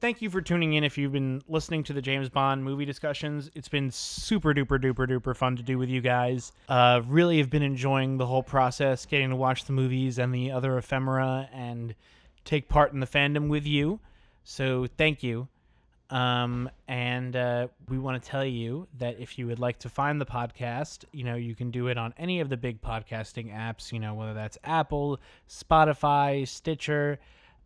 [0.00, 0.84] thank you for tuning in.
[0.84, 5.06] If you've been listening to the James Bond movie discussions, it's been super duper duper
[5.08, 6.52] duper fun to do with you guys.
[6.68, 10.50] Uh, really have been enjoying the whole process, getting to watch the movies and the
[10.50, 11.94] other ephemera and
[12.46, 14.00] take part in the fandom with you.
[14.44, 15.48] So thank you.
[16.08, 20.20] Um, and uh, we want to tell you that if you would like to find
[20.20, 23.92] the podcast, you know, you can do it on any of the big podcasting apps,
[23.92, 27.18] you know, whether that's Apple, Spotify, Stitcher.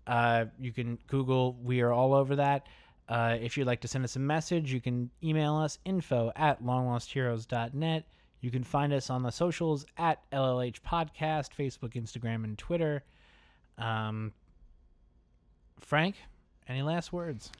[0.06, 2.66] Uh, you can Google, we are all over that.
[3.08, 6.62] Uh, if you'd like to send us a message, you can email us info at
[6.62, 8.04] longlostheroes.net.
[8.40, 13.02] You can find us on the socials at LLH Podcast, Facebook, Instagram, and Twitter.
[13.76, 14.32] Um,
[15.80, 16.16] Frank,
[16.68, 17.50] any last words?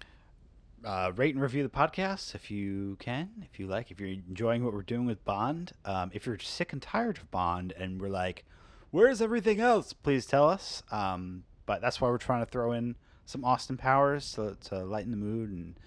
[0.85, 4.65] uh, rate and review the podcast if you can, if you like, if you're enjoying
[4.65, 5.73] what we're doing with Bond.
[5.85, 8.45] Um, if you're sick and tired of Bond and we're like,
[8.91, 9.93] where's everything else?
[9.93, 10.83] Please tell us.
[10.91, 12.97] Um, but that's why we're trying to throw in
[13.27, 15.51] some Austin Powers to, to lighten the mood.
[15.51, 15.81] And,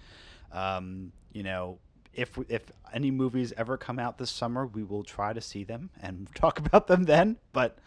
[0.52, 1.78] um, you know,
[2.12, 2.62] if, if
[2.92, 6.58] any movies ever come out this summer, we will try to see them and talk
[6.58, 7.36] about them then.
[7.52, 7.78] But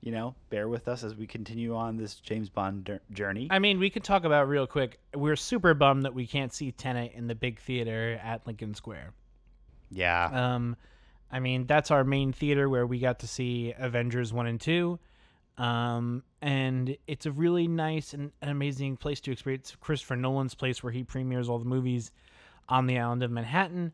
[0.00, 3.48] you know, bear with us as we continue on this James Bond der- journey.
[3.50, 4.98] I mean, we could talk about real quick.
[5.14, 9.12] We're super bummed that we can't see Tenet in the big theater at Lincoln Square.
[9.90, 10.54] yeah.
[10.54, 10.76] Um,
[11.32, 14.98] I mean, that's our main theater where we got to see Avengers 1 and 2.
[15.58, 20.82] Um, and it's a really nice and an amazing place to experience Christopher Nolan's place
[20.82, 22.10] where he premieres all the movies
[22.68, 23.92] on the island of Manhattan.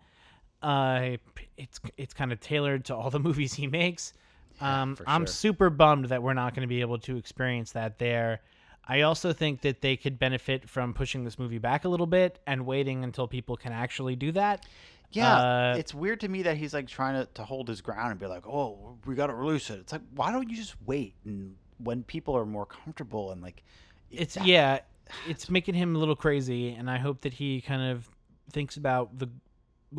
[0.63, 1.17] Uh,
[1.57, 4.13] it's it's kind of tailored to all the movies he makes.
[4.61, 5.27] Um, I'm sure.
[5.27, 8.41] super bummed that we're not going to be able to experience that there.
[8.89, 12.39] I also think that they could benefit from pushing this movie back a little bit
[12.47, 14.65] and waiting until people can actually do that.
[15.13, 18.11] Yeah, Uh, it's weird to me that he's like trying to, to hold his ground
[18.13, 20.75] and be like, "Oh, we got to release it." It's like, why don't you just
[20.85, 23.63] wait and when people are more comfortable and like,
[24.11, 24.81] it's that- yeah
[25.29, 28.09] it's making him a little crazy and i hope that he kind of
[28.51, 29.29] thinks about the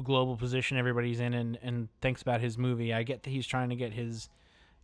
[0.03, 3.69] global position everybody's in and, and thinks about his movie i get that he's trying
[3.69, 4.29] to get his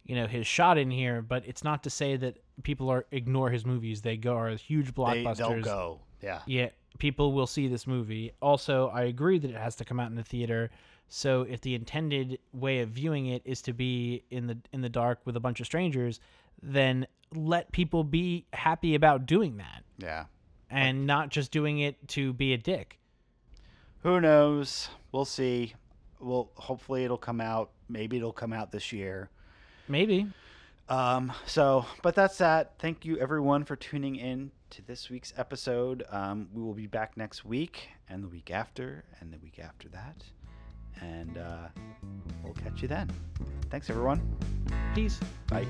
[0.06, 3.50] you know his shot in here but it's not to say that people are ignore
[3.50, 6.00] his movies they go are huge blockbusters they'll go.
[6.22, 10.00] Yeah, yeah people will see this movie also i agree that it has to come
[10.00, 10.70] out in the theater
[11.08, 14.90] so if the intended way of viewing it is to be in the in the
[14.90, 16.20] dark with a bunch of strangers
[16.62, 20.26] then let people be happy about doing that yeah.
[20.70, 23.00] and not just doing it to be a dick
[24.04, 24.90] Who knows?
[25.14, 25.74] We'll see.
[26.20, 27.72] Well, hopefully it'll come out.
[27.88, 29.30] Maybe it'll come out this year.
[29.88, 30.28] Maybe
[30.90, 32.74] Um, so, but that's that.
[32.78, 36.04] Thank you everyone for tuning in to this week's episode.
[36.10, 39.88] Um, we will be back next week and the week after and the week after
[39.90, 40.24] that.
[41.02, 41.68] And uh,
[42.44, 43.10] we'll catch you then.
[43.70, 44.22] Thanks, everyone.
[44.94, 45.66] peace Bye.